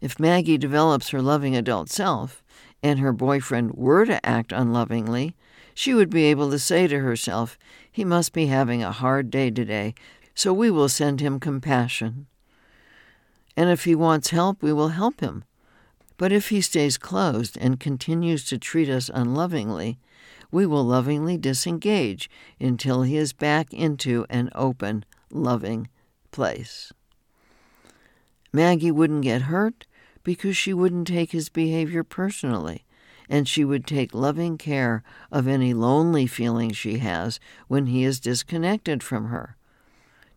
If 0.02 0.20
Maggie 0.20 0.58
develops 0.58 1.10
her 1.10 1.22
loving 1.22 1.56
adult 1.56 1.90
self, 1.90 2.44
and 2.82 3.00
her 3.00 3.14
boyfriend 3.14 3.74
were 3.76 4.06
to 4.06 4.26
act 4.26 4.52
unlovingly, 4.52 5.36
she 5.76 5.94
would 5.94 6.10
be 6.10 6.24
able 6.26 6.50
to 6.50 6.58
say 6.58 6.88
to 6.88 7.00
herself, 7.00 7.58
He 7.92 8.04
must 8.04 8.34
be 8.34 8.48
having 8.48 8.84
a 8.84 8.92
hard 8.92 9.30
day 9.30 9.52
today, 9.52 9.94
so 10.34 10.52
we 10.52 10.72
will 10.72 10.90
send 10.90 11.22
him 11.22 11.40
compassion. 11.40 12.26
And 13.56 13.70
if 13.70 13.84
he 13.84 13.94
wants 13.94 14.32
help, 14.32 14.64
we 14.64 14.74
will 14.74 14.90
help 14.90 15.20
him. 15.20 15.44
But 16.18 16.32
if 16.32 16.50
he 16.50 16.62
stays 16.62 16.98
closed 16.98 17.58
and 17.60 17.80
continues 17.80 18.46
to 18.46 18.58
treat 18.58 18.90
us 18.90 19.10
unlovingly, 19.14 20.00
we 20.52 20.66
will 20.66 20.84
lovingly 20.84 21.38
disengage 21.38 22.30
until 22.60 23.04
he 23.04 23.18
is 23.18 23.34
back 23.34 23.72
into 23.74 24.26
an 24.30 24.50
open, 24.56 25.06
loving 25.32 25.90
place. 26.32 26.92
Maggie 28.54 28.92
wouldn't 28.92 29.24
get 29.24 29.44
hurt 29.44 29.86
because 30.24 30.56
she 30.58 30.74
wouldn't 30.74 31.08
take 31.08 31.32
his 31.32 31.50
behavior 31.50 32.04
personally, 32.04 32.86
and 33.30 33.48
she 33.48 33.64
would 33.64 33.88
take 33.88 34.14
loving 34.14 34.58
care 34.58 35.04
of 35.32 35.48
any 35.48 35.74
lonely 35.74 36.28
feeling 36.28 36.72
she 36.72 37.00
has 37.00 37.40
when 37.68 37.88
he 37.88 38.04
is 38.04 38.20
disconnected 38.20 39.02
from 39.02 39.28
her. 39.28 39.56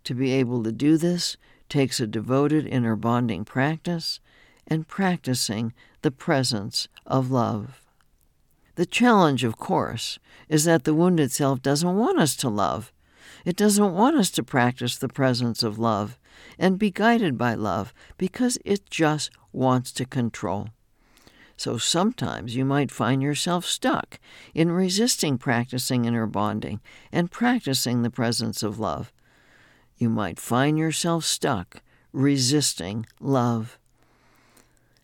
To 0.05 0.14
be 0.14 0.33
able 0.33 0.62
to 0.62 0.73
do 0.73 0.97
this 0.97 1.37
takes 1.68 1.99
a 1.99 2.07
devoted 2.07 2.66
inner 2.66 2.97
bonding 2.97 3.44
practice 3.44 4.20
and 4.66 4.87
practicing 4.87 5.73
the 6.03 6.11
presence 6.11 6.88
of 7.07 7.31
love. 7.31 7.81
The 8.77 8.87
challenge, 8.87 9.44
of 9.44 9.57
course, 9.57 10.18
is 10.49 10.64
that 10.64 10.85
the 10.85 10.94
wounded 10.94 11.31
self 11.31 11.62
doesn't 11.62 11.97
want 11.97 12.18
us 12.18 12.37
to 12.37 12.49
love. 12.49 12.92
It 13.44 13.57
doesn't 13.57 13.94
want 13.94 14.16
us 14.16 14.31
to 14.33 14.42
practice 14.42 14.97
the 14.97 15.09
presence 15.09 15.62
of 15.62 15.79
love 15.79 16.18
and 16.59 16.79
be 16.79 16.90
guided 16.90 17.37
by 17.38 17.55
love 17.55 17.92
because 18.18 18.59
it 18.64 18.88
just 18.90 19.31
wants 19.53 19.92
to 19.92 20.05
control. 20.05 20.68
So 21.57 21.79
sometimes 21.79 22.57
you 22.57 22.64
might 22.64 22.90
find 22.90 23.23
yourself 23.23 23.64
stuck 23.64 24.18
in 24.55 24.73
resisting 24.73 25.38
practicing 25.38 26.05
inner 26.05 26.27
bonding 26.27 26.81
and 27.12 27.31
practicing 27.31 28.03
the 28.03 28.11
presence 28.11 28.62
of 28.62 28.79
love. 28.79 29.12
You 29.97 30.09
might 30.09 30.40
find 30.40 30.79
yourself 30.79 31.25
stuck 31.25 31.83
resisting 32.12 33.07
love. 33.20 33.79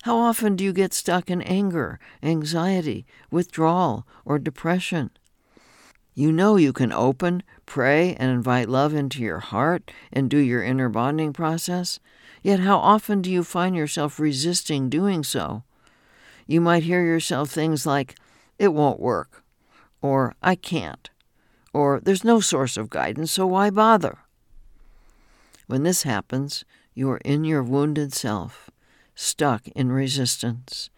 How 0.02 0.16
often 0.16 0.56
do 0.56 0.64
you 0.64 0.72
get 0.72 0.94
stuck 0.94 1.30
in 1.30 1.42
anger, 1.42 2.00
anxiety, 2.22 3.04
withdrawal, 3.30 4.06
or 4.24 4.38
depression? 4.38 5.10
You 6.14 6.32
know 6.32 6.56
you 6.56 6.72
can 6.72 6.92
open, 6.92 7.42
pray, 7.70 8.16
and 8.16 8.32
invite 8.32 8.68
love 8.68 8.92
into 8.92 9.22
your 9.22 9.38
heart 9.38 9.92
and 10.12 10.28
do 10.28 10.38
your 10.38 10.60
inner 10.60 10.88
bonding 10.88 11.32
process, 11.32 12.00
yet 12.42 12.58
how 12.58 12.76
often 12.76 13.22
do 13.22 13.30
you 13.30 13.44
find 13.44 13.76
yourself 13.76 14.18
resisting 14.18 14.90
doing 14.90 15.22
so? 15.22 15.62
You 16.48 16.60
might 16.60 16.82
hear 16.82 17.04
yourself 17.04 17.48
things 17.48 17.86
like, 17.86 18.16
it 18.58 18.74
won't 18.74 18.98
work, 18.98 19.44
or 20.02 20.34
I 20.42 20.56
can't, 20.56 21.10
or 21.72 22.00
there's 22.00 22.24
no 22.24 22.40
source 22.40 22.76
of 22.76 22.90
guidance, 22.90 23.30
so 23.30 23.46
why 23.46 23.70
bother? 23.70 24.18
When 25.68 25.84
this 25.84 26.02
happens, 26.02 26.64
you 26.92 27.08
are 27.10 27.18
in 27.18 27.44
your 27.44 27.62
wounded 27.62 28.12
self 28.12 28.68
stuck 29.14 29.68
in 29.68 29.92
resistance. 29.92 30.90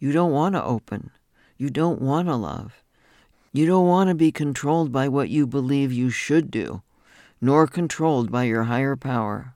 You 0.00 0.10
don't 0.10 0.32
want 0.32 0.56
to 0.56 0.64
open. 0.64 1.10
You 1.56 1.70
don't 1.70 2.02
want 2.02 2.26
to 2.26 2.34
love. 2.34 2.82
You 3.56 3.64
don't 3.64 3.86
want 3.86 4.08
to 4.08 4.14
be 4.14 4.32
controlled 4.32 4.92
by 4.92 5.08
what 5.08 5.30
you 5.30 5.46
believe 5.46 5.90
you 5.90 6.10
should 6.10 6.50
do, 6.50 6.82
nor 7.40 7.66
controlled 7.66 8.30
by 8.30 8.44
your 8.44 8.64
higher 8.64 8.96
power. 8.96 9.54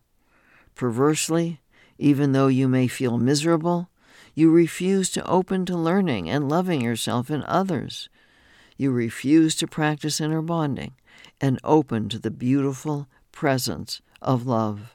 Perversely, 0.74 1.60
even 1.98 2.32
though 2.32 2.46
you 2.46 2.66
may 2.66 2.88
feel 2.88 3.18
miserable, 3.18 3.90
you 4.34 4.50
refuse 4.50 5.10
to 5.10 5.26
open 5.26 5.66
to 5.66 5.76
learning 5.76 6.30
and 6.30 6.48
loving 6.48 6.80
yourself 6.80 7.28
and 7.28 7.44
others. 7.44 8.08
You 8.78 8.90
refuse 8.90 9.54
to 9.56 9.66
practice 9.66 10.18
inner 10.18 10.40
bonding 10.40 10.94
and 11.38 11.60
open 11.62 12.08
to 12.08 12.18
the 12.18 12.30
beautiful 12.30 13.06
presence 13.32 14.00
of 14.22 14.46
love. 14.46 14.94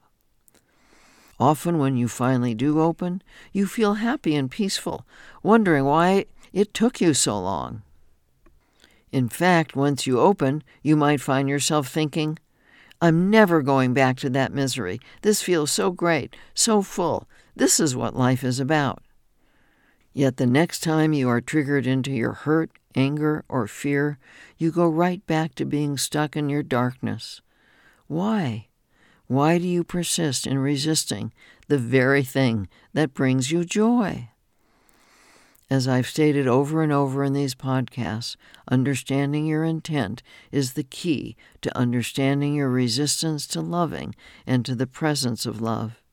Often, 1.40 1.78
when 1.78 1.96
you 1.96 2.08
finally 2.08 2.56
do 2.56 2.82
open, 2.82 3.22
you 3.54 3.68
feel 3.68 4.02
happy 4.02 4.36
and 4.36 4.50
peaceful, 4.50 5.06
wondering 5.44 5.86
why 5.86 6.26
it 6.52 6.74
took 6.74 7.00
you 7.00 7.14
so 7.14 7.40
long. 7.40 7.84
In 9.16 9.30
fact, 9.30 9.78
once 9.78 10.06
you 10.06 10.20
open, 10.20 10.62
you 10.84 10.98
might 10.98 11.22
find 11.22 11.48
yourself 11.48 11.88
thinking, 11.88 12.38
I'm 13.00 13.30
never 13.30 13.62
going 13.62 13.94
back 13.94 14.18
to 14.18 14.30
that 14.32 14.52
misery. 14.52 15.00
This 15.22 15.42
feels 15.42 15.72
so 15.72 15.90
great, 15.90 16.36
so 16.54 16.82
full. 16.82 17.26
This 17.56 17.80
is 17.80 17.96
what 17.96 18.18
life 18.18 18.44
is 18.44 18.60
about. 18.60 19.02
Yet 20.12 20.36
the 20.36 20.46
next 20.46 20.84
time 20.84 21.14
you 21.14 21.30
are 21.30 21.40
triggered 21.40 21.88
into 21.88 22.12
your 22.12 22.34
hurt, 22.34 22.72
anger, 22.94 23.46
or 23.48 23.68
fear, 23.68 24.20
you 24.58 24.70
go 24.70 24.86
right 24.86 25.26
back 25.26 25.56
to 25.56 25.66
being 25.66 25.98
stuck 25.98 26.36
in 26.36 26.50
your 26.50 26.62
darkness. 26.62 27.40
Why? 28.08 28.68
Why 29.28 29.60
do 29.60 29.66
you 29.66 29.86
persist 29.86 30.46
in 30.46 30.58
resisting 30.58 31.32
the 31.70 31.78
very 31.78 32.24
thing 32.24 32.68
that 32.92 33.14
brings 33.14 33.50
you 33.50 33.64
joy? 33.64 34.28
As 35.70 35.88
I've 35.88 36.06
stated 36.06 36.48
over 36.48 36.84
and 36.84 36.92
over 36.92 37.24
in 37.24 37.34
these 37.34 37.56
podcasts, 37.56 38.36
understanding 38.70 39.48
your 39.48 39.64
intent 39.64 40.22
is 40.52 40.74
the 40.74 40.84
key 40.84 41.36
to 41.62 41.76
understanding 41.76 42.54
your 42.54 42.70
resistance 42.70 43.48
to 43.48 43.62
loving 43.62 44.14
and 44.46 44.64
to 44.66 44.76
the 44.76 44.86
presence 44.86 45.48
of 45.48 45.62
love. 45.62 46.04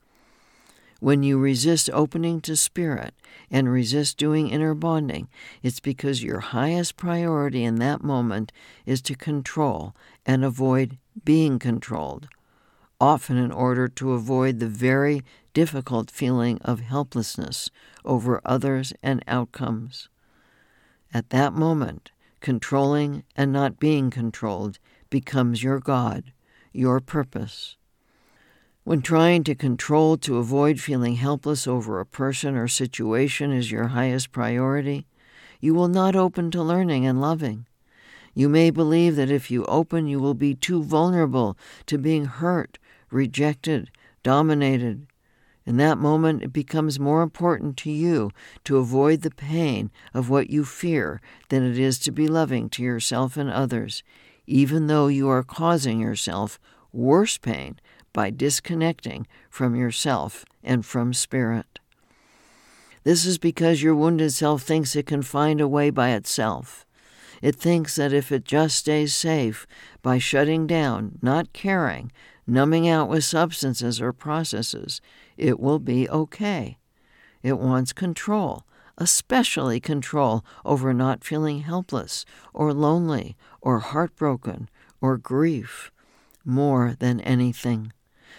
When 1.01 1.23
you 1.23 1.38
resist 1.38 1.91
opening 1.93 2.41
to 2.43 2.57
spirit 2.57 3.12
and 3.51 3.71
resist 3.71 4.17
doing 4.17 4.49
inner 4.49 4.73
bonding, 4.73 5.29
it's 5.62 5.81
because 5.81 6.23
your 6.23 6.41
highest 6.41 6.97
priority 6.97 7.62
in 7.65 7.75
that 7.77 8.03
moment 8.03 8.53
is 8.87 9.03
to 9.03 9.15
control 9.15 9.95
and 10.25 10.45
avoid 10.45 10.97
being 11.25 11.59
controlled 11.59 12.29
often 13.03 13.37
in 13.37 13.51
order 13.51 13.88
to 13.88 14.12
avoid 14.12 14.61
the 14.61 14.69
very 14.69 15.25
difficult 15.53 16.11
feeling 16.11 16.59
of 16.62 16.81
helplessness 16.81 17.71
over 18.05 18.41
others 18.45 18.93
and 19.03 19.23
outcomes. 19.27 20.09
At 21.15 21.31
that 21.31 21.53
moment, 21.53 22.11
controlling 22.41 23.25
and 23.37 23.53
not 23.53 23.79
being 23.79 24.11
controlled 24.11 24.79
becomes 25.11 25.62
your 25.62 25.79
God, 25.79 26.33
your 26.73 27.01
purpose. 27.01 27.77
When 28.85 29.01
trying 29.01 29.45
to 29.45 29.55
control 29.55 30.17
to 30.19 30.38
avoid 30.38 30.81
feeling 30.81 31.17
helpless 31.17 31.69
over 31.69 32.01
a 32.01 32.07
person 32.07 32.57
or 32.57 32.67
situation 32.67 33.53
is 33.53 33.71
your 33.71 33.88
highest 33.88 34.33
priority, 34.33 35.07
you 35.61 35.73
will 35.75 35.88
not 35.88 36.17
open 36.17 36.51
to 36.51 36.62
learning 36.62 37.07
and 37.07 37.21
loving. 37.21 37.67
You 38.35 38.49
may 38.49 38.71
believe 38.71 39.15
that 39.17 39.31
if 39.31 39.51
you 39.51 39.65
open, 39.67 40.09
you 40.09 40.19
will 40.19 40.35
be 40.35 40.55
too 40.55 40.83
vulnerable 40.83 41.57
to 41.87 41.99
being 41.99 42.25
hurt, 42.25 42.79
rejected, 43.11 43.91
dominated. 44.23 45.07
In 45.64 45.77
that 45.77 45.98
moment, 45.98 46.42
it 46.42 46.53
becomes 46.53 46.98
more 46.98 47.22
important 47.22 47.77
to 47.79 47.90
you 47.90 48.33
to 48.64 48.79
avoid 48.79 49.22
the 49.22 49.31
pain 49.31 49.90
of 50.12 50.29
what 50.29 50.51
you 50.51 50.64
fear 50.64 51.20
than 51.48 51.62
it 51.62 51.79
is 51.79 51.98
to 52.01 52.11
be 52.11 52.27
loving 52.27 52.68
to 52.70 52.83
yourself 52.83 53.37
and 53.37 53.51
others, 53.51 54.03
even 54.46 54.88
though 54.88 55.07
you 55.07 55.29
are 55.29 55.44
causing 55.44 56.01
yourself 56.01 56.59
worse 56.92 57.38
pain 57.38 57.79
by 58.12 58.31
disconnecting 58.31 59.27
from 59.48 59.77
yourself 59.77 60.44
and 60.62 60.85
from 60.85 61.14
spirit. 61.14 61.79
This 63.05 63.25
is 63.25 63.38
because 63.38 63.83
your 63.83 63.94
wounded 63.94 64.33
self 64.33 64.62
thinks 64.62 64.94
it 64.94 65.07
can 65.07 65.22
find 65.22 65.61
a 65.61 65.68
way 65.68 65.90
by 65.90 66.11
itself. 66.11 66.87
It 67.40 67.57
thinks 67.57 67.96
that 67.96 68.12
if 68.12 68.31
it 68.31 68.44
just 68.44 68.77
stays 68.77 69.14
safe 69.14 69.66
by 70.03 70.18
shutting 70.18 70.68
down, 70.68 71.18
not 71.20 71.53
caring, 71.53 72.12
numbing 72.46 72.88
out 72.88 73.09
with 73.09 73.25
substances 73.25 74.01
or 74.01 74.12
processes, 74.12 75.01
it 75.37 75.59
will 75.59 75.79
be 75.79 76.09
okay. 76.09 76.79
It 77.42 77.59
wants 77.59 77.92
control, 77.92 78.64
especially 78.99 79.81
control 79.81 80.45
over 80.64 80.92
not 80.95 81.25
feeling 81.25 81.61
helpless 81.61 82.25
or 82.53 82.73
lonely 82.73 83.37
or 83.61 83.81
heartbroken 83.81 84.68
or 85.01 85.16
grief, 85.16 85.90
more 86.45 86.95
than 86.99 87.21
anything. 87.21 87.92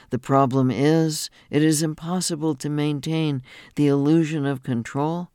The 0.10 0.20
problem 0.20 0.72
is, 0.72 1.30
it 1.50 1.64
is 1.64 1.84
impossible 1.84 2.56
to 2.56 2.70
maintain 2.70 3.42
the 3.76 3.88
illusion 3.88 4.46
of 4.46 4.64
control 4.64 5.30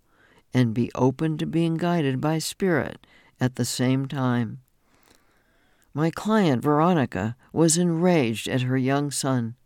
and 0.55 0.75
be 0.75 0.91
open 0.95 1.37
to 1.39 1.47
being 1.47 1.77
guided 1.77 2.21
by 2.21 2.39
Spirit 2.39 3.07
at 3.41 3.57
the 3.57 3.65
same 3.65 4.07
time. 4.07 4.61
My 5.95 6.11
client, 6.11 6.63
Veronica, 6.63 7.37
was 7.53 7.77
enraged 7.77 8.49
at 8.49 8.63
her 8.63 8.77
young 8.77 9.11
son. 9.11 9.57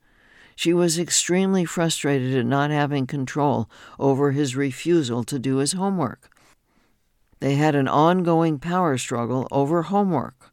She 0.55 0.73
was 0.73 0.99
extremely 0.99 1.65
frustrated 1.65 2.35
at 2.35 2.47
not 2.47 2.71
having 2.71 3.07
control 3.07 3.69
over 3.99 4.33
his 4.33 4.57
refusal 4.57 5.25
to 5.25 5.39
do 5.39 5.57
his 5.57 5.73
homework. 5.73 6.31
They 7.41 7.57
had 7.57 7.75
an 7.75 7.89
ongoing 7.89 8.59
power 8.59 8.97
struggle 8.99 9.49
over 9.51 9.83
homework. 9.83 10.53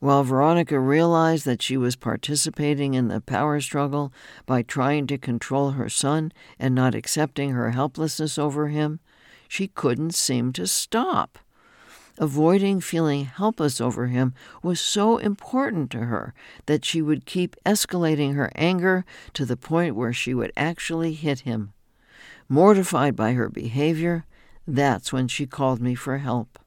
While 0.00 0.24
Veronica 0.24 0.80
realized 0.80 1.44
that 1.44 1.62
she 1.62 1.76
was 1.76 1.94
participating 1.94 2.94
in 2.94 3.06
the 3.06 3.20
power 3.20 3.60
struggle 3.60 4.12
by 4.46 4.62
trying 4.62 5.06
to 5.06 5.16
control 5.16 5.70
her 5.70 5.88
son 5.88 6.32
and 6.58 6.74
not 6.74 6.96
accepting 6.96 7.50
her 7.50 7.70
helplessness 7.70 8.36
over 8.36 8.66
him, 8.66 8.98
she 9.46 9.68
couldn't 9.68 10.16
seem 10.16 10.52
to 10.54 10.66
stop. 10.66 11.38
Avoiding 12.18 12.80
feeling 12.80 13.24
helpless 13.24 13.80
over 13.80 14.06
him 14.08 14.34
was 14.62 14.80
so 14.80 15.16
important 15.16 15.90
to 15.92 16.00
her 16.00 16.34
that 16.66 16.84
she 16.84 17.00
would 17.00 17.24
keep 17.24 17.56
escalating 17.64 18.34
her 18.34 18.52
anger 18.54 19.04
to 19.32 19.46
the 19.46 19.56
point 19.56 19.96
where 19.96 20.12
she 20.12 20.34
would 20.34 20.52
actually 20.56 21.14
hit 21.14 21.40
him. 21.40 21.72
Mortified 22.48 23.16
by 23.16 23.32
her 23.32 23.48
behavior, 23.48 24.26
that's 24.66 25.12
when 25.12 25.26
she 25.26 25.46
called 25.46 25.80
me 25.80 25.94
for 25.94 26.18
help. 26.18 26.58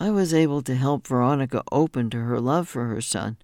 I 0.00 0.10
was 0.10 0.34
able 0.34 0.60
to 0.62 0.74
help 0.74 1.06
Veronica 1.06 1.62
open 1.70 2.10
to 2.10 2.20
her 2.20 2.40
love 2.40 2.68
for 2.68 2.86
her 2.86 3.00
son 3.00 3.36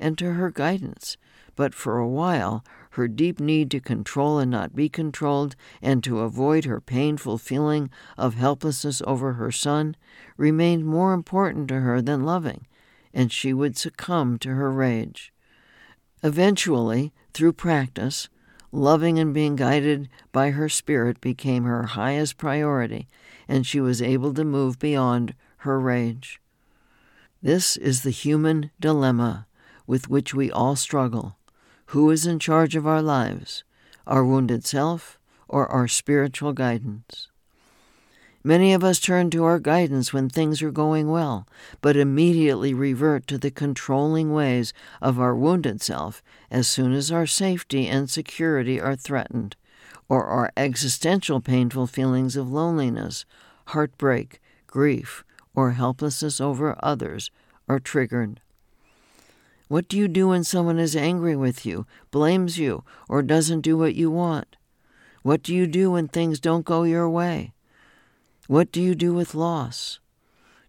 and 0.00 0.16
to 0.18 0.34
her 0.34 0.50
guidance, 0.50 1.16
but 1.56 1.74
for 1.74 1.98
a 1.98 2.08
while 2.08 2.64
her 2.98 3.08
deep 3.08 3.40
need 3.40 3.70
to 3.70 3.80
control 3.80 4.38
and 4.38 4.50
not 4.50 4.76
be 4.76 4.90
controlled, 4.90 5.56
and 5.80 6.04
to 6.04 6.18
avoid 6.20 6.66
her 6.66 6.80
painful 6.80 7.38
feeling 7.38 7.88
of 8.18 8.34
helplessness 8.34 9.00
over 9.06 9.32
her 9.34 9.50
son, 9.50 9.96
remained 10.36 10.84
more 10.84 11.14
important 11.14 11.68
to 11.68 11.80
her 11.80 12.02
than 12.02 12.26
loving, 12.26 12.66
and 13.14 13.32
she 13.32 13.54
would 13.54 13.78
succumb 13.78 14.38
to 14.38 14.50
her 14.50 14.70
rage. 14.70 15.32
Eventually, 16.22 17.12
through 17.32 17.54
practice, 17.54 18.28
loving 18.72 19.18
and 19.18 19.32
being 19.32 19.56
guided 19.56 20.08
by 20.30 20.50
her 20.50 20.68
spirit 20.68 21.20
became 21.20 21.64
her 21.64 21.84
highest 21.84 22.36
priority, 22.36 23.08
and 23.48 23.66
she 23.66 23.80
was 23.80 24.02
able 24.02 24.34
to 24.34 24.44
move 24.44 24.78
beyond 24.78 25.34
her 25.58 25.80
rage. 25.80 26.40
This 27.40 27.76
is 27.76 28.02
the 28.02 28.10
human 28.10 28.70
dilemma 28.78 29.46
with 29.86 30.10
which 30.10 30.34
we 30.34 30.50
all 30.50 30.76
struggle. 30.76 31.37
Who 31.92 32.10
is 32.10 32.26
in 32.26 32.38
charge 32.38 32.76
of 32.76 32.86
our 32.86 33.00
lives, 33.00 33.64
our 34.06 34.22
wounded 34.22 34.66
self 34.66 35.18
or 35.48 35.66
our 35.68 35.88
spiritual 35.88 36.52
guidance? 36.52 37.28
Many 38.44 38.74
of 38.74 38.84
us 38.84 39.00
turn 39.00 39.30
to 39.30 39.44
our 39.44 39.58
guidance 39.58 40.12
when 40.12 40.28
things 40.28 40.60
are 40.60 40.70
going 40.70 41.10
well, 41.10 41.48
but 41.80 41.96
immediately 41.96 42.74
revert 42.74 43.26
to 43.28 43.38
the 43.38 43.50
controlling 43.50 44.34
ways 44.34 44.74
of 45.00 45.18
our 45.18 45.34
wounded 45.34 45.80
self 45.80 46.22
as 46.50 46.68
soon 46.68 46.92
as 46.92 47.10
our 47.10 47.26
safety 47.26 47.86
and 47.86 48.10
security 48.10 48.78
are 48.78 48.94
threatened, 48.94 49.56
or 50.10 50.26
our 50.26 50.52
existential 50.58 51.40
painful 51.40 51.86
feelings 51.86 52.36
of 52.36 52.52
loneliness, 52.52 53.24
heartbreak, 53.68 54.42
grief, 54.66 55.24
or 55.54 55.70
helplessness 55.70 56.38
over 56.38 56.76
others 56.82 57.30
are 57.66 57.80
triggered. 57.80 58.42
What 59.68 59.86
do 59.86 59.98
you 59.98 60.08
do 60.08 60.28
when 60.28 60.44
someone 60.44 60.78
is 60.78 60.96
angry 60.96 61.36
with 61.36 61.66
you, 61.66 61.86
blames 62.10 62.58
you, 62.58 62.84
or 63.06 63.22
doesn't 63.22 63.60
do 63.60 63.76
what 63.76 63.94
you 63.94 64.10
want? 64.10 64.56
What 65.22 65.42
do 65.42 65.54
you 65.54 65.66
do 65.66 65.90
when 65.90 66.08
things 66.08 66.40
don't 66.40 66.64
go 66.64 66.84
your 66.84 67.08
way? 67.08 67.52
What 68.46 68.72
do 68.72 68.80
you 68.80 68.94
do 68.94 69.12
with 69.12 69.34
loss? 69.34 70.00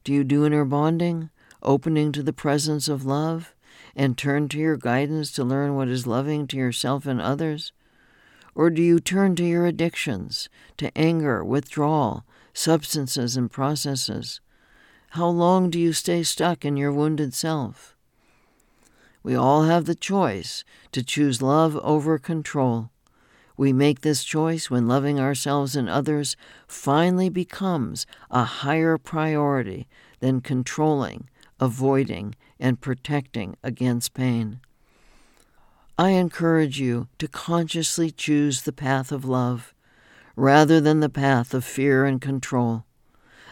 Do 0.03 0.13
you 0.13 0.25
do 0.25 0.45
inner 0.45 0.65
bonding, 0.65 1.29
opening 1.63 2.11
to 2.11 2.21
the 2.21 2.33
presence 2.33 2.89
of 2.89 3.05
love, 3.05 3.55
and 3.95 4.17
turn 4.17 4.49
to 4.49 4.57
your 4.57 4.75
guidance 4.75 5.31
to 5.31 5.45
learn 5.45 5.75
what 5.75 5.87
is 5.87 6.05
loving 6.05 6.45
to 6.47 6.57
yourself 6.57 7.05
and 7.05 7.21
others? 7.21 7.71
Or 8.53 8.69
do 8.69 8.81
you 8.81 8.99
turn 8.99 9.35
to 9.37 9.45
your 9.45 9.65
addictions, 9.65 10.49
to 10.75 10.95
anger, 10.97 11.41
withdrawal, 11.45 12.25
substances, 12.53 13.37
and 13.37 13.49
processes? 13.49 14.41
How 15.11 15.29
long 15.29 15.69
do 15.69 15.79
you 15.79 15.93
stay 15.93 16.23
stuck 16.23 16.65
in 16.65 16.75
your 16.75 16.91
wounded 16.91 17.33
self? 17.33 17.95
We 19.21 19.35
all 19.35 19.63
have 19.63 19.85
the 19.85 19.95
choice 19.95 20.63
to 20.91 21.03
choose 21.03 21.41
love 21.41 21.75
over 21.77 22.17
control. 22.17 22.89
We 23.57 23.73
make 23.73 24.01
this 24.01 24.23
choice 24.23 24.69
when 24.69 24.87
loving 24.87 25.19
ourselves 25.19 25.75
and 25.75 25.89
others 25.89 26.37
finally 26.67 27.29
becomes 27.29 28.05
a 28.31 28.45
higher 28.45 28.97
priority 28.97 29.87
than 30.19 30.39
controlling, 30.39 31.29
avoiding, 31.59 32.35
and 32.59 32.79
protecting 32.79 33.57
against 33.61 34.13
pain. 34.13 34.61
I 35.97 36.11
encourage 36.11 36.79
you 36.79 37.09
to 37.17 37.27
consciously 37.27 38.11
choose 38.11 38.61
the 38.61 38.71
path 38.71 39.11
of 39.11 39.25
love 39.25 39.73
rather 40.37 40.79
than 40.79 41.01
the 41.01 41.09
path 41.09 41.53
of 41.53 41.65
fear 41.65 42.05
and 42.05 42.21
control. 42.21 42.85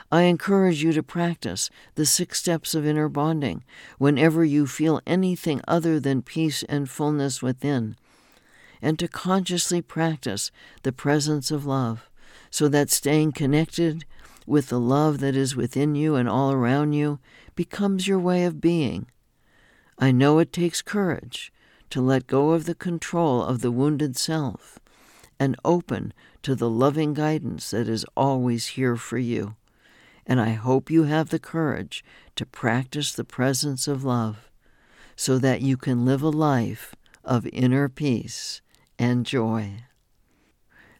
I 0.09 0.21
encourage 0.23 0.83
you 0.83 0.93
to 0.93 1.03
practice 1.03 1.69
the 1.95 2.05
six 2.05 2.39
steps 2.39 2.73
of 2.73 2.85
inner 2.85 3.09
bonding 3.09 3.65
whenever 3.97 4.45
you 4.45 4.65
feel 4.65 5.01
anything 5.05 5.59
other 5.67 5.99
than 5.99 6.21
peace 6.21 6.63
and 6.63 6.89
fullness 6.89 7.41
within, 7.41 7.97
and 8.81 8.97
to 8.99 9.09
consciously 9.09 9.81
practice 9.81 10.49
the 10.83 10.93
presence 10.93 11.51
of 11.51 11.65
love 11.65 12.09
so 12.49 12.69
that 12.69 12.89
staying 12.89 13.33
connected 13.33 14.05
with 14.45 14.69
the 14.69 14.79
love 14.79 15.19
that 15.19 15.35
is 15.35 15.57
within 15.57 15.93
you 15.93 16.15
and 16.15 16.29
all 16.29 16.53
around 16.53 16.93
you 16.93 17.19
becomes 17.55 18.07
your 18.07 18.19
way 18.19 18.45
of 18.45 18.61
being. 18.61 19.07
I 19.99 20.13
know 20.13 20.39
it 20.39 20.53
takes 20.53 20.81
courage 20.81 21.51
to 21.89 21.99
let 21.99 22.27
go 22.27 22.51
of 22.51 22.63
the 22.63 22.75
control 22.75 23.43
of 23.43 23.59
the 23.59 23.71
wounded 23.71 24.15
self 24.15 24.79
and 25.37 25.57
open 25.65 26.13
to 26.43 26.55
the 26.55 26.69
loving 26.69 27.13
guidance 27.13 27.71
that 27.71 27.89
is 27.89 28.05
always 28.15 28.67
here 28.67 28.95
for 28.95 29.17
you 29.17 29.55
and 30.27 30.41
I 30.41 30.51
hope 30.51 30.91
you 30.91 31.03
have 31.03 31.29
the 31.29 31.39
courage 31.39 32.03
to 32.35 32.45
practice 32.45 33.13
the 33.13 33.23
presence 33.23 33.87
of 33.87 34.03
love 34.03 34.51
so 35.15 35.39
that 35.39 35.61
you 35.61 35.77
can 35.77 36.05
live 36.05 36.21
a 36.21 36.29
life 36.29 36.93
of 37.23 37.47
inner 37.47 37.87
peace 37.87 38.61
and 38.99 39.25
joy. 39.25 39.85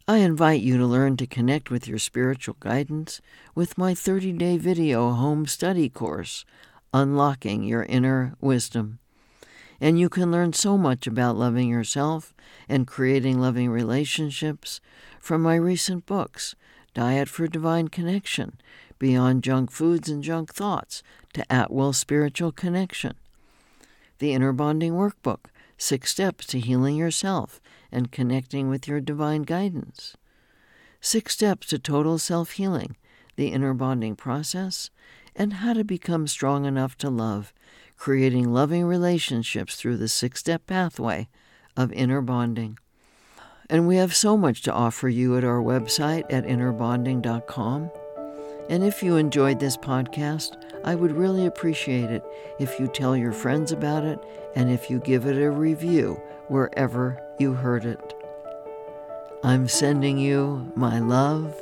I 0.08 0.18
invite 0.20 0.62
you 0.62 0.78
to 0.78 0.86
learn 0.86 1.18
to 1.18 1.28
connect 1.28 1.70
with 1.70 1.88
your 1.88 2.00
spiritual 2.00 2.56
guidance 2.62 3.20
with 3.54 3.78
my 3.78 3.94
30 3.94 4.32
day 4.34 4.58
video 4.58 5.12
home 5.12 5.46
study 5.46 5.90
course, 5.90 6.46
Unlocking 6.94 7.64
Your 7.64 7.84
Inner 7.84 8.36
Wisdom. 8.40 9.00
And 9.82 10.00
you 10.00 10.08
can 10.08 10.32
learn 10.32 10.54
so 10.54 10.78
much 10.78 11.06
about 11.06 11.36
loving 11.36 11.68
yourself 11.68 12.34
and 12.70 12.88
creating 12.88 13.40
loving 13.40 13.70
relationships 13.70 14.80
from 15.20 15.42
my 15.42 15.56
recent 15.56 16.06
books 16.06 16.56
Diet 16.94 17.30
for 17.30 17.48
Divine 17.48 17.90
Connection 17.90 18.60
beyond 19.00 19.44
junk 19.44 19.72
foods 19.72 20.10
and 20.10 20.24
junk 20.24 20.54
thoughts 20.54 21.04
to 21.34 21.52
at 21.52 21.72
will 21.72 21.94
spiritual 21.94 22.52
connection. 22.52 23.16
The 24.20 24.34
Inner 24.34 24.54
Bonding 24.54 24.94
Workbook 24.94 25.46
Six 25.78 26.12
Steps 26.12 26.46
to 26.48 26.60
Healing 26.60 26.96
Yourself 26.96 27.62
and 27.92 28.12
Connecting 28.12 28.68
with 28.70 28.88
Your 28.88 29.00
Divine 29.00 29.44
Guidance. 29.44 30.18
Six 31.00 31.34
Steps 31.36 31.68
to 31.68 31.78
Total 31.78 32.18
Self 32.18 32.52
Healing, 32.52 32.96
the 33.36 33.50
Inner 33.50 33.76
Bonding 33.76 34.16
Process, 34.16 34.90
and 35.36 35.54
How 35.54 35.74
to 35.74 35.84
Become 35.84 36.28
Strong 36.28 36.66
Enough 36.66 36.98
to 36.98 37.10
Love, 37.10 37.54
creating 37.96 38.52
loving 38.52 38.86
relationships 38.86 39.76
through 39.76 39.98
the 39.98 40.08
six 40.08 40.40
step 40.40 40.66
pathway 40.66 41.28
of 41.76 41.94
inner 41.94 42.22
bonding. 42.22 42.80
And 43.70 43.88
we 43.88 43.98
have 43.98 44.16
so 44.16 44.36
much 44.36 44.62
to 44.64 44.74
offer 44.74 45.10
you 45.10 45.38
at 45.38 45.44
our 45.44 45.62
website 45.62 46.26
at 46.32 46.46
innerbonding.com. 46.46 47.92
And 48.70 48.84
if 48.84 49.02
you 49.02 49.16
enjoyed 49.16 49.60
this 49.60 49.78
podcast, 49.78 50.58
I 50.84 50.96
would 50.96 51.12
really 51.12 51.46
appreciate 51.46 52.12
it 52.12 52.24
if 52.60 52.80
you 52.80 52.88
tell 52.88 53.16
your 53.16 53.32
friends 53.32 53.72
about 53.72 54.04
it 54.04 54.20
and 54.56 54.70
if 54.70 54.90
you 54.90 55.00
give 55.00 55.26
it 55.26 55.42
a 55.42 55.50
review 55.50 56.22
wherever 56.48 57.22
you 57.40 57.54
heard 57.54 57.86
it. 57.86 58.14
I'm 59.44 59.68
sending 59.68 60.18
you 60.18 60.72
my 60.76 61.00
love 61.00 61.62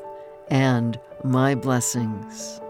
and 0.49 0.99
my 1.23 1.55
blessings. 1.55 2.61